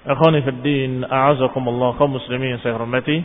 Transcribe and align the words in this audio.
Akhwani 0.00 0.40
fi 0.40 0.50
din, 0.64 1.04
a'azakumullah 1.04 1.92
kaum 2.00 2.16
muslimin 2.16 2.56
saya 2.64 2.72
hormati. 2.72 3.20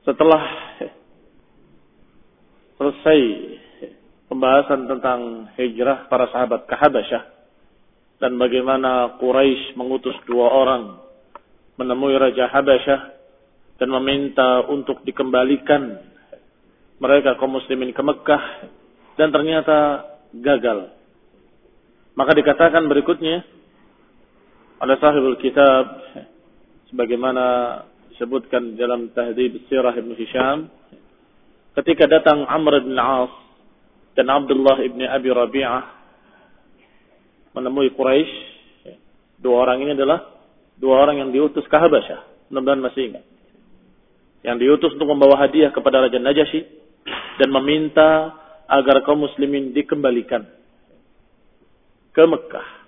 Setelah 0.00 0.40
selesai 2.80 3.20
pembahasan 4.32 4.88
tentang 4.88 5.20
hijrah 5.60 6.08
para 6.08 6.24
sahabat 6.32 6.64
ke 6.64 6.72
Habasyah 6.72 7.22
dan 8.16 8.40
bagaimana 8.40 9.20
Quraisy 9.20 9.76
mengutus 9.76 10.16
dua 10.24 10.48
orang 10.56 10.96
menemui 11.76 12.16
Raja 12.16 12.48
Habasyah 12.48 13.00
dan 13.76 13.92
meminta 13.92 14.64
untuk 14.72 15.04
dikembalikan 15.04 16.00
mereka 16.96 17.36
kaum 17.36 17.60
muslimin 17.60 17.92
ke 17.92 18.00
Mekah 18.00 18.72
dan 19.20 19.28
ternyata 19.36 20.00
gagal. 20.32 20.96
Maka 22.16 22.32
dikatakan 22.32 22.88
berikutnya 22.88 23.59
oleh 24.80 24.96
sahibul 24.96 25.36
kitab 25.36 25.84
sebagaimana 26.88 27.44
disebutkan 28.16 28.80
dalam 28.80 29.12
tahdhib 29.12 29.60
sirah 29.68 29.92
Ibn 29.92 30.12
Hisham 30.16 30.72
ketika 31.76 32.08
datang 32.08 32.48
Amr 32.48 32.80
bin 32.80 32.96
As 32.96 33.28
dan 34.16 34.32
Abdullah 34.32 34.80
ibn 34.80 35.04
Abi 35.04 35.28
Rabi'ah 35.28 35.84
menemui 37.52 37.92
Quraisy 37.92 38.32
dua 39.36 39.68
orang 39.68 39.84
ini 39.84 39.92
adalah 39.92 40.32
dua 40.80 41.04
orang 41.04 41.20
yang 41.20 41.30
diutus 41.30 41.68
ke 41.68 41.76
Habasyah. 41.76 42.48
Mudah-mudahan 42.48 42.80
masih 42.80 43.02
ingat. 43.12 43.24
Yang 44.40 44.56
diutus 44.64 44.90
untuk 44.96 45.12
membawa 45.12 45.44
hadiah 45.44 45.68
kepada 45.76 46.08
Raja 46.08 46.16
Najasyi 46.16 46.64
dan 47.36 47.52
meminta 47.52 48.32
agar 48.64 49.04
kaum 49.04 49.28
muslimin 49.28 49.76
dikembalikan 49.76 50.48
ke 52.16 52.24
Mekah 52.24 52.79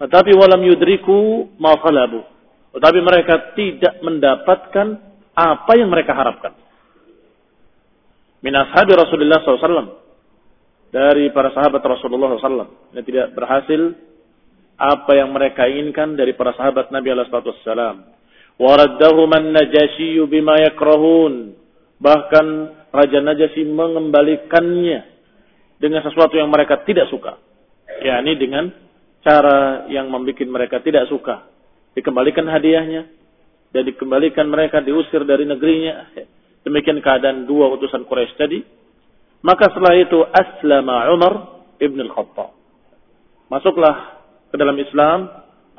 tetapi 0.00 0.32
walam 0.32 0.64
yudriku 0.64 1.52
ma 1.60 1.76
khalabu. 1.76 2.24
Tetapi 2.72 2.98
mereka 3.04 3.52
tidak 3.52 4.00
mendapatkan 4.00 4.86
apa 5.36 5.72
yang 5.76 5.92
mereka 5.92 6.16
harapkan. 6.16 6.56
Min 8.40 8.56
ashabi 8.56 8.96
Rasulullah 8.96 9.44
SAW. 9.44 10.00
Dari 10.90 11.28
para 11.36 11.52
sahabat 11.52 11.84
Rasulullah 11.84 12.32
SAW. 12.40 12.96
Yang 12.96 13.04
tidak 13.12 13.26
berhasil 13.36 13.80
apa 14.80 15.12
yang 15.12 15.36
mereka 15.36 15.68
inginkan 15.68 16.16
dari 16.16 16.32
para 16.32 16.56
sahabat 16.56 16.88
Nabi 16.88 17.12
SAW. 17.12 18.08
Waraddahu 18.56 19.20
man 19.28 19.52
najasyiyu 19.52 20.24
bima 20.32 20.56
yakrahun. 20.64 21.60
Bahkan 22.00 22.46
Raja 22.90 23.20
Najasyi 23.20 23.68
mengembalikannya 23.68 25.04
dengan 25.76 26.00
sesuatu 26.00 26.34
yang 26.40 26.48
mereka 26.48 26.80
tidak 26.88 27.12
suka. 27.12 27.36
yakni 28.00 28.32
dengan 28.40 28.72
cara 29.20 29.88
yang 29.92 30.08
membuat 30.08 30.40
mereka 30.48 30.76
tidak 30.80 31.08
suka. 31.08 31.48
Dikembalikan 31.92 32.46
hadiahnya 32.46 33.08
dan 33.70 33.82
dikembalikan 33.86 34.46
mereka 34.48 34.82
diusir 34.82 35.22
dari 35.28 35.44
negerinya. 35.46 36.10
Demikian 36.66 37.00
keadaan 37.00 37.48
dua 37.48 37.72
utusan 37.72 38.04
Quraisy 38.04 38.34
tadi. 38.36 38.60
Maka 39.40 39.72
setelah 39.72 39.96
itu 39.96 40.18
aslama 40.28 41.08
Umar 41.16 41.34
ibn 41.80 41.96
al-Khattab. 42.04 42.52
Masuklah 43.48 44.20
ke 44.52 44.56
dalam 44.60 44.76
Islam 44.76 45.18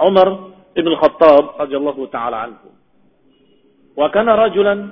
Umar 0.02 0.28
ibn 0.74 0.90
al-Khattab 0.98 1.62
radhiyallahu 1.62 2.02
taala 2.10 2.50
anhu. 2.50 2.74
Wa 3.94 4.10
kana 4.10 4.34
rajulan 4.34 4.90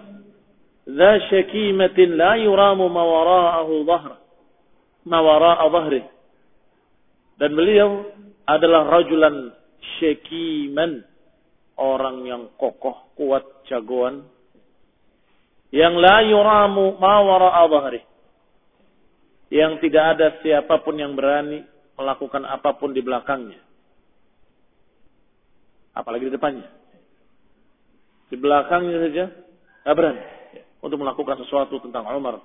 dha 0.85 1.11
shakimatin 1.33 2.13
la 2.13 2.37
yuramu 2.37 2.85
dhahr. 3.89 4.21
Ma 5.09 5.19
wara'a 5.23 5.65
dhahrihi. 5.65 6.09
Dan 7.39 7.55
beliau 7.55 8.03
adalah 8.49 8.89
rajulan 8.89 9.53
syekiman. 9.99 11.05
Orang 11.79 12.27
yang 12.27 12.51
kokoh, 12.59 13.15
kuat, 13.15 13.63
jagoan. 13.71 14.27
Yang 15.71 15.95
la 16.01 16.17
yuramu 16.27 16.99
ma 16.99 17.23
wara'a 17.23 17.63
dhahri. 17.71 18.01
Yang 19.47 19.87
tidak 19.87 20.03
ada 20.17 20.27
siapa 20.43 20.83
pun 20.83 20.99
yang 20.99 21.15
berani 21.15 21.63
melakukan 21.95 22.43
apa 22.43 22.75
pun 22.75 22.91
di 22.91 22.99
belakangnya. 22.99 23.63
Apalagi 25.95 26.27
di 26.27 26.35
depannya. 26.35 26.67
Di 28.27 28.35
belakangnya 28.35 28.97
saja, 29.07 29.25
tidak 29.31 29.95
berani. 29.95 30.21
Untuk 30.83 30.99
melakukan 30.99 31.39
sesuatu 31.47 31.79
tentang 31.79 32.11
Umar. 32.11 32.43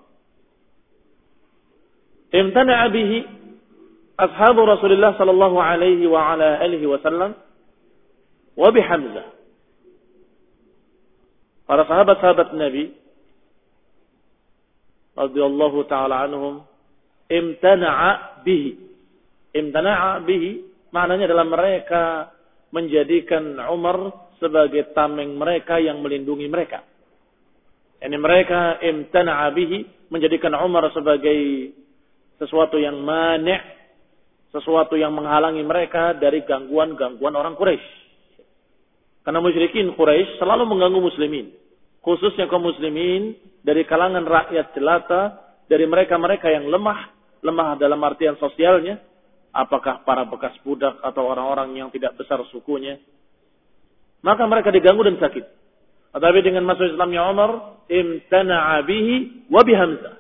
Imtana'a 2.31 2.87
bihi 2.91 3.44
ashabu 4.15 4.63
Rasulullah 4.63 5.19
sallallahu 5.19 5.59
alaihi 5.59 6.07
wa 6.07 6.35
ala 6.35 6.63
alihi 6.63 6.87
wasallam 6.87 7.35
wa 8.55 8.69
bi 8.71 8.81
Hamzah. 8.83 9.27
Para 11.65 11.83
sahabat-sahabat 11.89 12.53
Nabi 12.55 12.93
radhiyallahu 15.17 15.79
taala 15.89 16.29
anhum 16.29 16.63
imtana'a 17.33 18.45
bihi. 18.45 18.77
Imtana'a 19.55 20.21
bihi 20.23 20.63
maknanya 20.93 21.31
adalah 21.31 21.47
mereka 21.49 22.03
menjadikan 22.75 23.57
Umar 23.71 24.29
sebagai 24.43 24.93
tameng 24.93 25.39
mereka 25.39 25.81
yang 25.81 26.03
melindungi 26.05 26.47
mereka. 26.51 26.85
Ini 28.05 28.19
mereka 28.21 28.85
imtana'a 28.85 29.49
bihi 29.57 30.11
menjadikan 30.13 30.53
Umar 30.61 30.93
sebagai 30.93 31.73
sesuatu 32.37 32.77
yang 32.77 33.01
mani' 33.01 33.84
sesuatu 34.55 34.95
yang 34.95 35.11
menghalangi 35.11 35.67
mereka 35.67 36.15
dari 36.15 36.47
gangguan-gangguan 36.47 37.35
orang 37.35 37.59
Quraisy. 37.59 37.91
Karena 39.27 39.43
musyrikin 39.43 39.91
Quraisy 39.99 40.39
selalu 40.39 40.63
mengganggu 40.71 41.01
muslimin. 41.03 41.51
Khususnya 42.07 42.47
kaum 42.47 42.63
muslimin 42.63 43.35
dari 43.67 43.83
kalangan 43.83 44.23
rakyat 44.23 44.71
jelata, 44.79 45.43
dari 45.67 45.89
mereka-mereka 45.91 46.53
yang 46.53 46.71
lemah, 46.71 47.11
lemah 47.43 47.81
dalam 47.81 47.99
artian 48.05 48.37
sosialnya, 48.39 49.01
apakah 49.51 50.07
para 50.07 50.23
bekas 50.29 50.55
budak 50.63 51.01
atau 51.03 51.27
orang-orang 51.27 51.75
yang 51.75 51.89
tidak 51.91 52.15
besar 52.15 52.39
sukunya. 52.55 53.01
Maka 54.23 54.47
mereka 54.47 54.71
diganggu 54.71 55.03
dan 55.03 55.19
sakit. 55.19 55.45
Tetapi 56.15 56.39
dengan 56.47 56.63
masuk 56.63 56.95
Islamnya 56.95 57.27
Umar, 57.27 57.83
imtana'a 57.91 58.87
bihi 58.87 59.51
wa 59.51 59.67
bihamzah. 59.67 60.15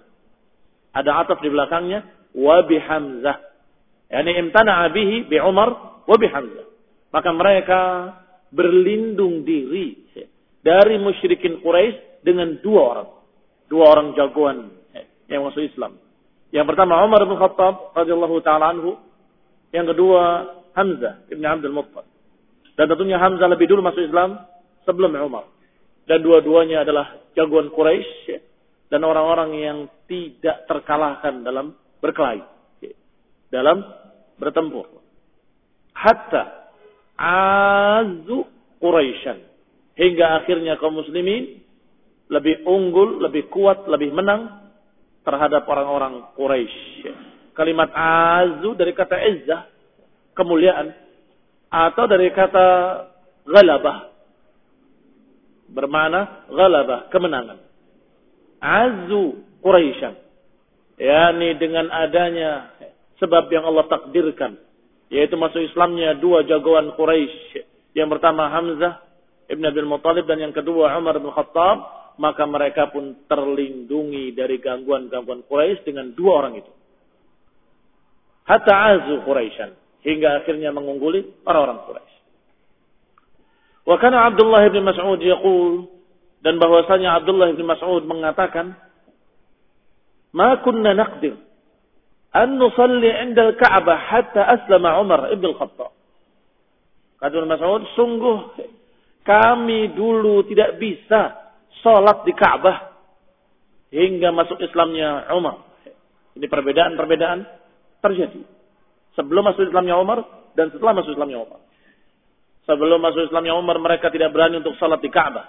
Ada 0.91 1.11
ataf 1.23 1.39
di 1.39 1.49
belakangnya, 1.55 2.03
wa 2.35 2.67
bihamzah. 2.67 3.54
Yani 4.15 4.31
imtana'a 4.47 4.95
bihi 4.95 5.27
bi 5.27 5.43
Umar 5.43 6.03
wa 6.07 6.17
bihamzah. 6.17 6.67
Maka 7.11 7.31
mereka 7.35 7.81
berlindung 8.55 9.43
diri 9.43 10.07
dari 10.63 11.03
musyrikin 11.03 11.59
Quraisy 11.59 12.23
dengan 12.23 12.63
dua 12.63 12.83
orang. 12.95 13.11
Dua 13.67 13.85
orang 13.91 14.15
jagoan 14.15 14.71
yang 15.27 15.43
masuk 15.43 15.67
Islam. 15.67 15.99
Yang 16.55 16.67
pertama 16.71 17.03
Umar 17.03 17.27
bin 17.27 17.35
Khattab 17.35 17.91
radhiyallahu 17.99 18.39
taala 18.47 18.71
anhu 18.71 18.95
yang 19.75 19.91
kedua, 19.91 20.23
Hamzah 20.79 21.27
Ibn 21.27 21.45
Abdul 21.59 21.75
Muttalib. 21.75 22.07
Dan 22.79 22.87
tentunya 22.87 23.19
Hamzah 23.19 23.51
lebih 23.51 23.67
dulu 23.67 23.83
masuk 23.83 24.07
Islam 24.07 24.39
sebelum 24.87 25.11
Umar. 25.19 25.51
Dan 26.07 26.23
dua-duanya 26.23 26.87
adalah 26.87 27.19
jagoan 27.35 27.75
Quraisy 27.75 28.39
dan 28.87 29.03
orang-orang 29.03 29.51
yang 29.59 29.79
tidak 30.07 30.71
terkalahkan 30.71 31.43
dalam 31.43 31.75
berkelahi. 31.99 32.47
Dalam 33.51 33.83
bertempur. 34.41 34.89
Hatta 35.95 36.73
azu 37.19 38.47
Quraisyan. 38.83 39.39
Hingga 39.95 40.43
akhirnya 40.43 40.75
kaum 40.83 40.99
muslimin 40.99 41.63
lebih 42.27 42.67
unggul, 42.67 43.23
lebih 43.23 43.47
kuat, 43.47 43.87
lebih 43.87 44.11
menang 44.11 44.73
terhadap 45.23 45.63
orang-orang 45.71 46.35
Quraisy 46.35 47.35
kalimat 47.55 47.89
azu 47.95 48.75
dari 48.75 48.93
kata 48.93 49.17
izzah, 49.31 49.71
kemuliaan, 50.35 50.91
atau 51.71 52.05
dari 52.11 52.29
kata 52.35 52.67
galabah, 53.47 54.11
bermana 55.71 56.51
galabah, 56.51 57.09
kemenangan. 57.09 57.59
Azu 58.59 59.41
Quraisyan. 59.63 60.21
yakni 60.95 61.59
dengan 61.59 61.91
adanya 61.91 62.71
sebab 63.19 63.51
yang 63.51 63.65
Allah 63.67 63.87
takdirkan. 63.91 64.59
Yaitu 65.13 65.37
masuk 65.39 65.63
Islamnya 65.63 66.17
dua 66.19 66.43
jagoan 66.49 66.97
Quraisy. 66.97 67.63
Yang 67.95 68.09
pertama 68.19 68.51
Hamzah 68.51 69.05
Ibn 69.47 69.63
Abil 69.69 69.87
Muttalib 69.87 70.25
dan 70.27 70.41
yang 70.41 70.55
kedua 70.55 70.91
Umar 70.97 71.21
bin 71.21 71.31
Khattab. 71.31 72.03
Maka 72.15 72.47
mereka 72.47 72.95
pun 72.95 73.27
terlindungi 73.27 74.31
dari 74.39 74.63
gangguan-gangguan 74.63 75.43
Quraisy 75.51 75.83
dengan 75.83 76.15
dua 76.15 76.47
orang 76.47 76.63
itu 76.63 76.71
hatta 78.45 78.75
azu 78.93 79.25
Quraisyan 79.25 79.73
hingga 80.05 80.45
akhirnya 80.45 80.71
mengungguli 80.71 81.45
orang-orang 81.49 81.81
Quraisy. 81.89 82.17
Wa 83.85 83.97
kana 84.01 84.29
Abdullah 84.29 84.65
bin 84.69 84.85
Mas'ud 84.85 85.21
yaqul 85.21 85.89
dan 86.45 86.61
bahwasanya 86.61 87.21
Abdullah 87.21 87.53
bin 87.53 87.65
Mas'ud 87.65 88.05
mengatakan 88.05 88.77
ma 90.33 90.61
kunna 90.61 90.93
naqdir 90.93 91.41
an 92.35 92.59
nusalli 92.59 93.09
'inda 93.09 93.55
al-Ka'bah 93.55 93.99
hatta 94.11 94.43
aslama 94.59 94.99
Umar 94.99 95.31
ibn 95.31 95.47
al-Khattab. 95.55 95.95
Kata 97.23 97.47
Mas'ud, 97.47 97.83
sungguh 97.97 98.37
kami 99.25 99.97
dulu 99.97 100.45
tidak 100.45 100.77
bisa 100.77 101.45
salat 101.81 102.27
di 102.29 102.37
Ka'bah 102.37 102.93
hingga 103.95 104.35
masuk 104.35 104.61
Islamnya 104.61 105.31
Umar. 105.33 105.63
Ini 106.35 106.51
perbedaan-perbedaan 106.51 107.41
terjadi. 108.03 108.43
Sebelum 109.15 109.47
masuk 109.47 109.71
Islamnya 109.71 109.95
Umar 109.97 110.27
dan 110.59 110.75
setelah 110.75 110.99
masuk 110.99 111.15
Islamnya 111.15 111.39
Umar. 111.41 111.63
Sebelum 112.67 112.99
masuk 112.99 113.31
Islamnya 113.31 113.55
Umar 113.55 113.79
mereka 113.79 114.11
tidak 114.11 114.35
berani 114.35 114.59
untuk 114.59 114.75
salat 114.77 114.99
di 114.99 115.09
Ka'bah. 115.09 115.47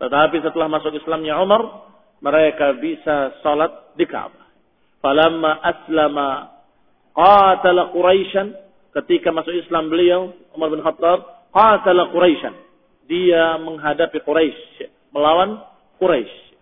Tetapi 0.00 0.36
setelah 0.40 0.66
masuk 0.72 0.96
Islamnya 0.96 1.36
Umar 1.44 1.92
mereka 2.24 2.72
bisa 2.80 3.36
salat 3.44 3.92
di 3.94 4.08
Ka'bah. 4.08 4.39
Falamma 5.00 5.64
aslama 5.64 6.28
qatala 7.16 7.92
Quraisyan 7.96 8.52
ketika 9.00 9.32
masuk 9.32 9.56
Islam 9.56 9.88
beliau 9.88 10.36
Umar 10.52 10.68
bin 10.68 10.84
Khattab 10.84 11.50
qatala 11.52 12.12
Quraisyan 12.12 12.54
dia 13.08 13.56
menghadapi 13.58 14.20
Quraisy 14.22 14.86
melawan 15.10 15.60
Quraisy 15.96 16.52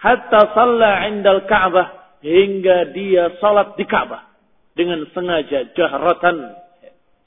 hatta 0.00 0.54
salla 0.56 1.04
'indal 1.06 1.44
Ka'bah 1.44 2.18
hingga 2.24 2.92
dia 2.92 3.36
salat 3.40 3.76
di 3.76 3.84
Ka'bah 3.84 4.30
dengan 4.76 5.04
sengaja 5.12 5.72
jahratan. 5.76 6.56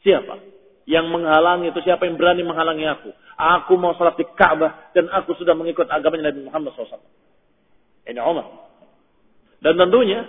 Siapa? 0.01 0.35
Yang 0.83 1.05
menghalangi 1.15 1.71
itu 1.71 1.79
siapa 1.85 2.03
yang 2.03 2.19
berani 2.19 2.43
menghalangi 2.43 2.85
aku? 2.87 3.09
Aku 3.37 3.79
mau 3.79 3.95
salat 3.95 4.19
di 4.19 4.25
Ka'bah 4.35 4.93
dan 4.93 5.09
aku 5.09 5.33
sudah 5.37 5.55
mengikut 5.57 5.89
agamanya 5.89 6.33
Nabi 6.33 6.49
Muhammad 6.49 6.75
SAW. 6.75 7.01
Ini 8.03 8.19
Umar. 8.19 8.62
Dan 9.63 9.79
tentunya 9.79 10.27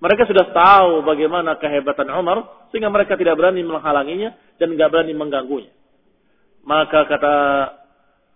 mereka 0.00 0.24
sudah 0.24 0.48
tahu 0.56 1.04
bagaimana 1.04 1.60
kehebatan 1.60 2.08
Umar 2.16 2.68
sehingga 2.72 2.88
mereka 2.88 3.20
tidak 3.20 3.36
berani 3.36 3.60
menghalanginya 3.60 4.32
dan 4.56 4.72
tidak 4.72 4.88
berani 4.88 5.12
mengganggunya. 5.12 5.72
Maka 6.64 7.04
kata 7.04 7.34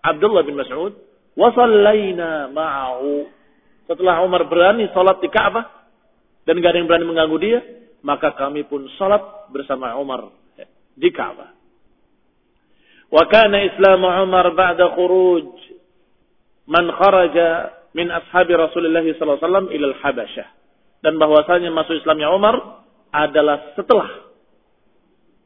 Abdullah 0.04 0.44
bin 0.44 0.60
Mas'ud, 0.60 0.92
"Wasallaina 1.32 2.52
ma'ahu 2.52 3.24
setelah 3.88 4.20
Umar 4.20 4.44
berani 4.44 4.92
sholat 4.92 5.24
di 5.24 5.32
Ka'bah 5.32 5.64
dan 6.44 6.60
gak 6.60 6.76
ada 6.76 6.78
yang 6.84 6.88
berani 6.88 7.08
mengganggu 7.08 7.36
dia, 7.40 7.60
maka 8.04 8.36
kami 8.36 8.68
pun 8.68 8.84
sholat 9.00 9.48
bersama 9.48 9.96
Umar 9.96 10.28
di 10.92 11.08
Ka'bah. 11.08 11.56
Wa 13.08 13.24
kana 13.28 13.64
Islam 13.64 14.04
Umar 14.04 14.52
ba'da 14.52 14.92
khuruj 14.92 15.48
man 16.68 16.88
kharaja 16.92 17.72
min 17.94 18.10
ashabi 18.10 18.52
Rasulullah 18.58 19.00
sallallahu 19.00 19.38
alaihi 19.38 19.46
wasallam 19.46 19.66
ila 19.70 19.86
al-Habasyah. 19.94 20.48
Dan 21.04 21.20
bahwasanya 21.20 21.70
masuk 21.70 22.00
Islamnya 22.00 22.32
Umar 22.34 22.84
adalah 23.14 23.76
setelah 23.78 24.34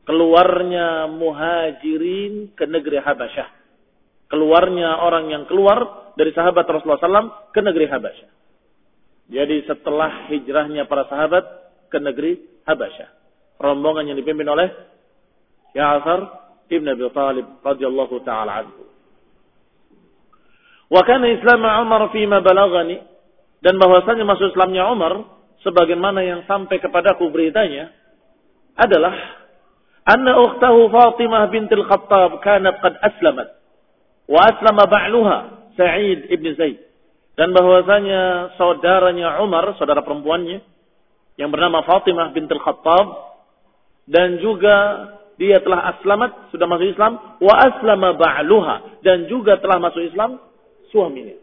keluarnya 0.09 1.05
muhajirin 1.13 2.57
ke 2.57 2.65
negeri 2.65 3.05
Habasyah. 3.05 3.49
Keluarnya 4.33 5.05
orang 5.05 5.29
yang 5.29 5.45
keluar 5.45 6.13
dari 6.17 6.33
sahabat 6.33 6.65
Rasulullah 6.65 7.01
SAW 7.01 7.53
ke 7.53 7.61
negeri 7.61 7.87
Habasyah. 7.93 8.31
Jadi 9.29 9.69
setelah 9.69 10.33
hijrahnya 10.33 10.89
para 10.89 11.05
sahabat 11.13 11.45
ke 11.93 12.01
negeri 12.01 12.41
Habasyah. 12.65 13.09
Rombongan 13.61 14.09
yang 14.09 14.17
dipimpin 14.17 14.49
oleh 14.49 14.73
Ya'asar 15.77 16.21
Ibn 16.73 16.87
Abi 16.89 17.05
Talib 17.13 17.47
radhiyallahu 17.61 18.17
taala 18.25 18.65
anhu. 18.65 18.89
Wa 20.89 21.05
kana 21.05 21.29
Islam 21.29 21.61
Umar 21.65 22.09
ma 22.09 22.39
balagani 22.41 22.97
dan 23.61 23.77
bahwasanya 23.77 24.25
masuk 24.25 24.57
Islamnya 24.57 24.89
Umar 24.89 25.21
sebagaimana 25.61 26.25
yang 26.25 26.49
sampai 26.49 26.81
kepadaku 26.81 27.29
beritanya 27.29 27.93
adalah 28.79 29.13
anna 30.09 30.33
ukhtahu 30.49 30.89
Fatimah 30.89 31.51
bintil 31.53 31.85
Khattab 31.85 32.41
kanat 32.41 32.81
qad 32.81 32.95
aslamat 33.05 33.49
wa 34.31 34.41
aslama 34.49 34.89
ba'luha 34.89 35.39
Sa'id 35.79 36.27
ibn 36.35 36.47
Zaid. 36.59 36.83
Dan 37.39 37.55
bahwasanya 37.55 38.55
saudaranya 38.59 39.39
Umar, 39.47 39.79
saudara 39.79 40.03
perempuannya, 40.03 40.59
yang 41.39 41.55
bernama 41.55 41.87
Fatimah 41.87 42.35
bintul 42.35 42.59
Khattab, 42.59 43.15
dan 44.11 44.43
juga 44.43 45.07
dia 45.39 45.63
telah 45.63 45.95
aslamat, 45.95 46.51
sudah 46.51 46.67
masuk 46.67 46.91
Islam, 46.91 47.39
wa 47.39 47.55
aslama 47.63 48.19
ba'luha, 48.19 49.07
dan 49.07 49.31
juga 49.31 49.55
telah 49.63 49.79
masuk 49.79 50.03
Islam 50.03 50.43
suaminya. 50.93 51.37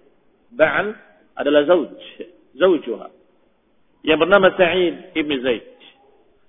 Ba'al 0.55 0.87
adalah 1.35 1.61
zauj, 1.67 1.91
zaujuha. 2.55 3.07
Yang 4.05 4.19
bernama 4.21 4.47
Sa'id 4.53 5.17
ibn 5.17 5.31
Zaid. 5.41 5.65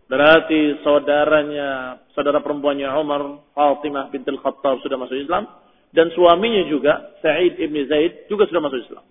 Berarti 0.07 0.79
saudaranya, 0.87 1.99
saudara 2.15 2.38
perempuannya 2.38 2.87
Umar, 2.95 3.43
Fatimah 3.57 4.12
bintul 4.15 4.38
Khattab 4.38 4.79
sudah 4.85 4.95
masuk 4.95 5.19
Islam, 5.19 5.50
dan 5.91 6.12
suaminya 6.15 6.62
juga 6.71 7.17
Sa'id 7.25 7.59
ibn 7.59 7.75
Zaid 7.91 8.31
juga 8.31 8.47
sudah 8.47 8.62
masuk 8.62 8.81
Islam. 8.87 9.05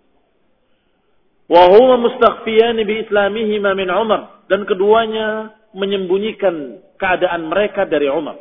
Wa 1.46 1.70
huwa 1.70 2.02
mustakhfiyan 2.02 2.80
bi 2.86 3.06
islamihima 3.06 3.78
min 3.78 3.90
Umar 3.94 4.46
dan 4.50 4.66
keduanya 4.66 5.54
menyembunyikan 5.78 6.82
keadaan 6.98 7.52
mereka 7.52 7.86
dari 7.86 8.10
Umar. 8.10 8.40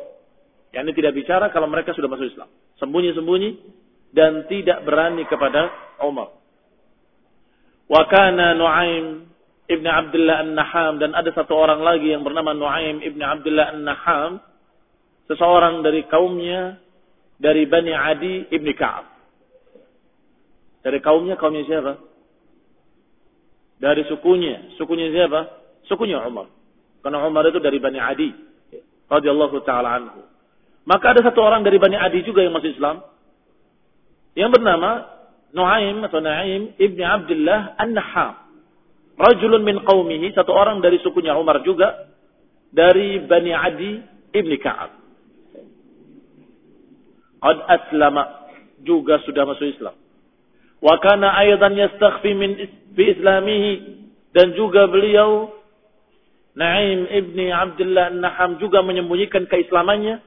Yani 0.73 0.91
tidak 0.91 1.13
bicara 1.13 1.53
kalau 1.53 1.69
mereka 1.69 1.93
sudah 1.93 2.09
masuk 2.09 2.33
Islam. 2.33 2.49
Sembunyi-sembunyi 2.81 3.49
dan 4.15 4.47
tidak 4.47 4.87
berani 4.87 5.27
kepada 5.27 5.67
Umar. 5.99 6.31
Wa 7.91 8.07
kana 8.07 8.55
Nuaim 8.55 9.27
ibn 9.67 9.85
Abdullah 9.85 10.41
An-Naham 10.41 11.03
dan 11.03 11.11
ada 11.11 11.29
satu 11.35 11.53
orang 11.53 11.83
lagi 11.83 12.15
yang 12.15 12.23
bernama 12.23 12.55
Nuaim 12.55 13.03
ibn 13.03 13.19
Abdullah 13.19 13.75
An-Naham 13.75 14.39
seseorang 15.27 15.83
dari 15.83 16.07
kaumnya 16.07 16.79
dari 17.35 17.67
Bani 17.67 17.91
Adi 17.91 18.47
ibni 18.55 18.71
Ka'ab. 18.71 19.05
Dari 20.85 21.01
kaumnya, 21.01 21.35
kaumnya 21.35 21.65
siapa? 21.65 21.97
Dari 23.81 24.05
sukunya. 24.07 24.71
Sukunya 24.77 25.11
siapa? 25.11 25.49
Sukunya 25.89 26.21
Umar. 26.23 26.47
Karena 27.01 27.25
Umar 27.25 27.49
itu 27.49 27.59
dari 27.59 27.77
Bani 27.81 27.99
Adi. 27.99 28.29
radhiyallahu 29.05 29.61
taala 29.61 30.01
anhu. 30.01 30.25
Maka 30.89 31.13
ada 31.13 31.21
satu 31.21 31.41
orang 31.41 31.61
dari 31.61 31.77
Bani 31.77 31.93
Adi 31.97 32.25
juga 32.25 32.41
yang 32.41 32.53
masuk 32.53 32.73
Islam. 32.73 33.05
Yang 34.35 34.59
bernama 34.59 35.15
Nuaim 35.55 36.03
atau 36.03 36.19
Naim 36.19 36.75
ibni 36.75 36.99
Abdullah 36.99 37.79
An-Naham. 37.79 38.35
Rajulun 39.15 39.63
min 39.63 39.79
qawmihi. 39.87 40.35
Satu 40.35 40.51
orang 40.51 40.83
dari 40.83 40.99
sukunya 40.99 41.31
Umar 41.39 41.63
juga. 41.63 42.11
Dari 42.75 43.23
Bani 43.23 43.55
Adi 43.55 43.91
ibni 44.35 44.59
Ka'ab. 44.59 44.91
Qad 47.39 47.57
aslama. 47.71 48.43
Juga 48.83 49.23
sudah 49.23 49.47
masuk 49.47 49.71
Islam. 49.71 49.95
Wa 50.83 50.99
kana 50.99 51.31
aydan 51.39 51.79
yastakhfi 51.79 52.35
min 52.35 52.51
fi 52.91 53.15
islamihi. 53.15 53.71
Dan 54.35 54.51
juga 54.59 54.91
beliau 54.91 55.55
Naim 56.59 57.07
ibni 57.07 57.47
Abdullah 57.55 58.11
Naham 58.11 58.59
juga 58.59 58.83
menyembunyikan 58.83 59.47
keislamannya. 59.47 60.19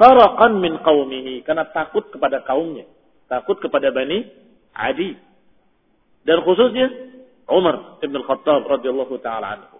Faraqan 0.00 0.56
min 0.56 0.80
qawmihi. 0.80 1.44
Karena 1.44 1.68
takut 1.68 2.08
kepada 2.08 2.40
kaumnya. 2.48 2.88
Takut 3.30 3.62
kepada 3.62 3.94
Bani 3.94 4.26
Adi. 4.74 5.14
Dan 6.26 6.42
khususnya 6.42 6.90
Umar 7.46 8.02
ibn 8.02 8.14
al-Khattab 8.18 8.66
radhiyallahu 8.66 9.14
taala 9.22 9.46
anhu. 9.54 9.78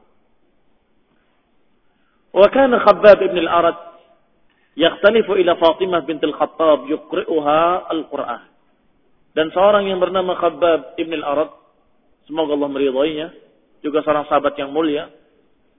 Wa 2.30 2.46
kana 2.54 2.78
Khabbab 2.78 3.18
ibn 3.26 3.38
al-Arad 3.42 3.78
yakhtalifu 4.78 5.34
ila 5.34 5.58
Fatimah 5.58 6.06
bint 6.06 6.22
al-Khattab 6.22 6.86
yuqri'uha 6.86 7.90
al-Qur'an. 7.90 8.46
Dan 9.34 9.50
seorang 9.50 9.90
yang 9.90 9.98
bernama 9.98 10.38
Khabbab 10.38 10.94
ibn 10.96 11.18
al-Arad 11.18 11.50
semoga 12.30 12.54
Allah 12.54 12.70
meridainya 12.70 13.34
juga 13.82 14.06
seorang 14.06 14.30
sahabat 14.30 14.54
yang 14.54 14.70
mulia 14.70 15.10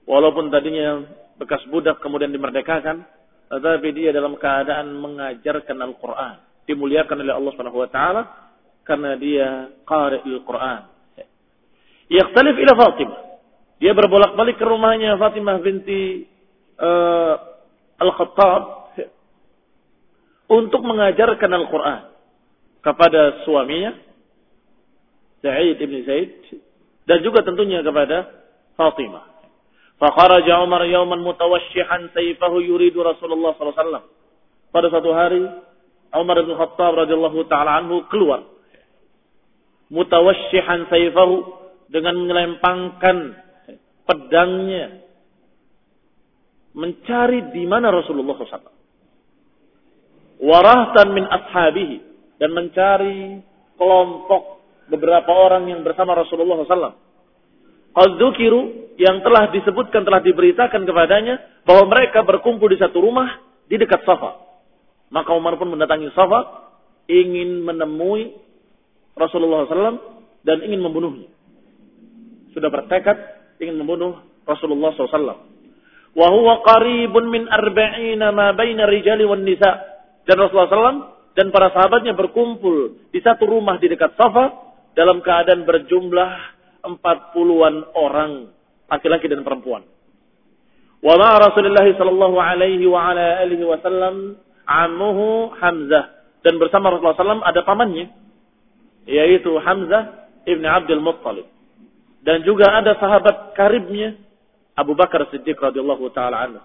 Walaupun 0.02 0.50
tadinya 0.50 1.06
bekas 1.38 1.62
budak 1.70 2.02
kemudian 2.02 2.34
dimerdekakan, 2.34 3.06
tetapi 3.46 3.88
dia 3.94 4.10
dalam 4.10 4.34
keadaan 4.34 4.98
mengajarkan 4.98 5.78
Al-Quran 5.78 6.36
dimuliakan 6.66 7.22
oleh 7.22 7.34
Allah 7.34 7.50
Subhanahu 7.54 7.82
wa 7.82 7.90
taala 7.90 8.22
karena 8.82 9.14
dia 9.18 9.48
qari'ul 9.86 10.42
Quran. 10.42 10.80
Yaqtalif 12.12 12.56
ila 12.58 12.72
Fatimah. 12.76 13.20
Dia 13.82 13.92
berbolak-balik 13.98 14.60
ke 14.60 14.64
rumahnya 14.66 15.18
Fatimah 15.18 15.58
binti 15.58 16.28
uh, 16.78 17.34
Al-Khattab 17.98 18.62
untuk 20.52 20.82
mengajarkan 20.84 21.50
Al-Quran 21.50 22.00
kepada 22.82 23.42
suaminya 23.46 23.96
Sa'id 25.42 25.78
ibn 25.80 25.96
Zaid 26.06 26.30
dan 27.08 27.18
juga 27.26 27.42
tentunya 27.42 27.82
kepada 27.82 28.30
Fatimah. 28.78 29.32
Fakharaja 29.98 30.62
Umar 30.66 30.82
yauman 30.86 31.22
mutawashshihan 31.22 32.10
sayfahu 32.10 32.58
yuridu 32.58 33.06
Rasulullah 33.06 33.54
sallallahu 33.54 33.70
alaihi 33.70 33.86
wasallam. 33.86 34.04
Pada 34.74 34.86
satu 34.90 35.10
hari 35.14 35.42
Umar 36.12 36.36
bin 36.44 36.52
Khattab 36.56 36.92
radhiyallahu 37.06 37.48
taala 37.48 37.80
anhu 37.80 38.04
keluar 38.12 38.44
mutawashshihan 39.92 40.88
sayfahu 40.88 41.44
dengan 41.92 42.16
melempangkan 42.24 43.36
pedangnya 44.08 45.04
mencari 46.72 47.52
di 47.52 47.68
mana 47.68 47.92
Rasulullah 47.92 48.32
SAW. 48.36 48.80
Warahtan 50.42 51.08
min 51.12 51.28
ashabihi 51.28 51.96
dan 52.40 52.50
mencari 52.56 53.44
kelompok 53.76 54.64
beberapa 54.88 55.30
orang 55.30 55.68
yang 55.68 55.84
bersama 55.84 56.16
Rasulullah 56.16 56.64
SAW. 56.64 56.96
Qadzukiru 57.92 58.96
yang 58.96 59.20
telah 59.20 59.52
disebutkan 59.52 60.02
telah 60.08 60.24
diberitakan 60.24 60.88
kepadanya 60.88 61.62
bahwa 61.68 61.92
mereka 61.92 62.24
berkumpul 62.24 62.72
di 62.72 62.80
satu 62.80 63.04
rumah 63.04 63.28
di 63.68 63.76
dekat 63.76 64.00
Safa. 64.08 64.51
Maka 65.12 65.36
Umar 65.36 65.60
pun 65.60 65.68
mendatangi 65.68 66.08
Safa 66.16 66.72
ingin 67.06 67.60
menemui 67.62 68.32
Rasulullah 69.12 69.68
SAW 69.68 70.00
dan 70.40 70.64
ingin 70.64 70.80
membunuhnya. 70.80 71.28
Sudah 72.56 72.72
bertekad 72.72 73.16
ingin 73.60 73.76
membunuh 73.76 74.24
Rasulullah 74.48 74.96
SAW. 74.96 75.52
Wahuwa 76.12 76.64
qaribun 76.64 77.28
min 77.28 77.44
arba'ina 77.48 78.32
ma 78.32 78.56
baina 78.56 78.88
rijali 78.88 79.24
wan 79.28 79.44
nisa. 79.44 79.70
Dan 80.24 80.40
Rasulullah 80.40 80.72
SAW 80.72 81.00
dan 81.36 81.48
para 81.52 81.72
sahabatnya 81.72 82.12
berkumpul 82.16 83.08
di 83.12 83.20
satu 83.20 83.48
rumah 83.48 83.76
di 83.80 83.92
dekat 83.92 84.16
Safa 84.16 84.72
dalam 84.92 85.24
keadaan 85.24 85.64
berjumlah 85.64 86.30
empat 86.84 87.32
puluhan 87.32 87.84
orang 87.96 88.52
laki-laki 88.88 89.28
dan 89.28 89.40
perempuan. 89.40 89.84
Wa 91.02 91.14
ma 91.18 91.40
Rasulullah 91.40 91.88
sallallahu 91.88 92.36
alaihi 92.36 92.84
wa 92.86 93.10
ala 93.10 93.42
alihi 93.42 93.64
wasallam 93.64 94.38
ammuhu 94.66 95.52
Hamzah. 95.58 96.22
Dan 96.42 96.58
bersama 96.58 96.90
Rasulullah 96.90 97.38
SAW 97.38 97.46
ada 97.46 97.62
pamannya 97.62 98.10
yaitu 99.06 99.50
Hamzah 99.58 100.30
ibn 100.46 100.62
Abdul 100.66 101.02
Muttalib. 101.02 101.46
Dan 102.22 102.46
juga 102.46 102.70
ada 102.70 102.94
sahabat 102.98 103.54
karibnya 103.58 104.14
Abu 104.78 104.94
Bakar 104.94 105.26
Siddiq 105.30 105.58
radhiyallahu 105.58 106.06
taala 106.14 106.46
anhu. 106.46 106.62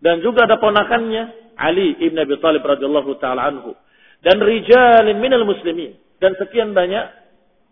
Dan 0.00 0.20
juga 0.24 0.44
ada 0.48 0.60
ponakannya 0.60 1.52
Ali 1.56 1.96
ibn 2.00 2.16
Abi 2.20 2.36
Talib 2.40 2.64
radhiyallahu 2.64 3.16
taala 3.20 3.48
anhu. 3.48 3.72
Dan 4.20 4.40
rijalin 4.40 5.16
minal 5.20 5.48
muslimin. 5.48 5.96
Dan 6.20 6.36
sekian 6.36 6.76
banyak 6.76 7.04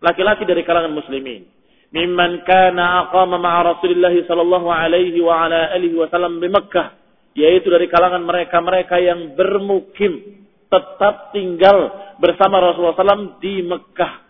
laki-laki 0.00 0.48
dari 0.48 0.64
kalangan 0.64 0.96
muslimin. 0.96 1.44
Mimman 1.88 2.44
kana 2.44 3.08
aqama 3.08 3.40
ma'a 3.40 3.76
Rasulullah 3.76 4.12
sallallahu 4.12 4.68
alaihi 4.68 5.20
wa 5.24 5.48
ala 5.48 5.72
alihi 5.72 5.96
wasallam 5.96 6.36
di 6.36 6.48
Mekkah 6.52 6.92
yaitu 7.38 7.70
dari 7.70 7.86
kalangan 7.86 8.26
mereka-mereka 8.26 8.98
yang 8.98 9.38
bermukim 9.38 10.42
tetap 10.66 11.30
tinggal 11.30 12.10
bersama 12.18 12.58
Rasulullah 12.58 12.98
SAW 12.98 13.38
di 13.38 13.62
Mekkah. 13.62 14.26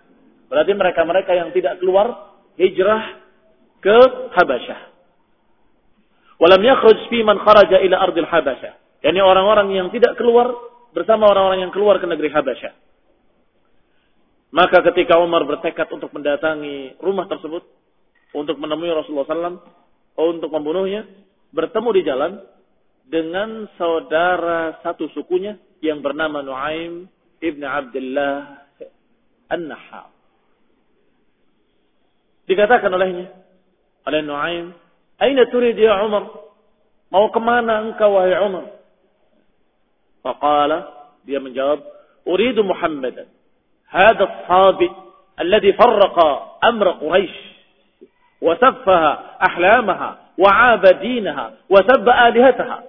Berarti 0.52 0.72
mereka-mereka 0.76 1.32
yang 1.32 1.48
tidak 1.56 1.80
keluar 1.80 2.36
hijrah 2.60 3.16
ke 3.80 3.96
Habasyah. 4.36 4.80
Walam 6.36 6.62
yakhruj 6.62 7.08
fi 7.08 7.24
man 7.24 7.40
kharaja 7.40 7.80
ila 7.80 7.96
ardil 7.96 8.28
Habasyah. 8.28 9.02
Yani 9.08 9.24
orang-orang 9.24 9.72
yang 9.72 9.88
tidak 9.88 10.20
keluar 10.20 10.52
bersama 10.92 11.32
orang-orang 11.32 11.64
yang 11.64 11.72
keluar 11.72 11.96
ke 11.96 12.06
negeri 12.06 12.28
Habasyah. 12.28 12.72
Maka 14.52 14.84
ketika 14.92 15.16
Umar 15.20 15.48
bertekad 15.48 15.88
untuk 15.92 16.12
mendatangi 16.12 17.00
rumah 17.00 17.24
tersebut, 17.28 17.64
untuk 18.36 18.56
menemui 18.60 18.92
Rasulullah 18.92 19.28
SAW, 19.28 19.60
untuk 20.16 20.50
membunuhnya, 20.52 21.04
bertemu 21.52 21.88
di 21.92 22.02
jalan 22.04 22.32
dengan 23.08 23.64
saudara 23.80 24.78
satu 24.84 25.08
sukunya 25.16 25.56
yang 25.80 26.04
bernama 26.04 26.44
Nuaim 26.44 27.08
ibn 27.40 27.62
Abdullah 27.64 28.68
An-Nahab. 29.48 30.12
Dikatakan 32.48 32.92
olehnya, 32.92 33.32
oleh 34.04 34.20
Nuaim, 34.24 34.72
Aina 35.18 35.48
turid 35.50 35.74
ya 35.74 36.04
Umar? 36.04 36.30
Mau 37.08 37.32
kemana 37.32 37.88
engkau 37.88 38.14
wahai 38.14 38.36
Umar? 38.44 38.70
Faqala, 40.20 41.10
dia 41.24 41.40
menjawab, 41.40 41.80
Uridu 42.28 42.60
Muhammadan. 42.62 43.28
هذا 43.88 44.24
الصابئ 44.24 44.90
الذي 45.40 45.72
فرق 45.72 46.16
أمر 46.64 46.88
قريش 46.90 47.30
وسفه 48.42 49.18
أحلامها 49.48 50.18
وعاب 50.38 50.86
دينها 50.86 51.52
وسب 51.70 52.08
آلهتها 52.08 52.82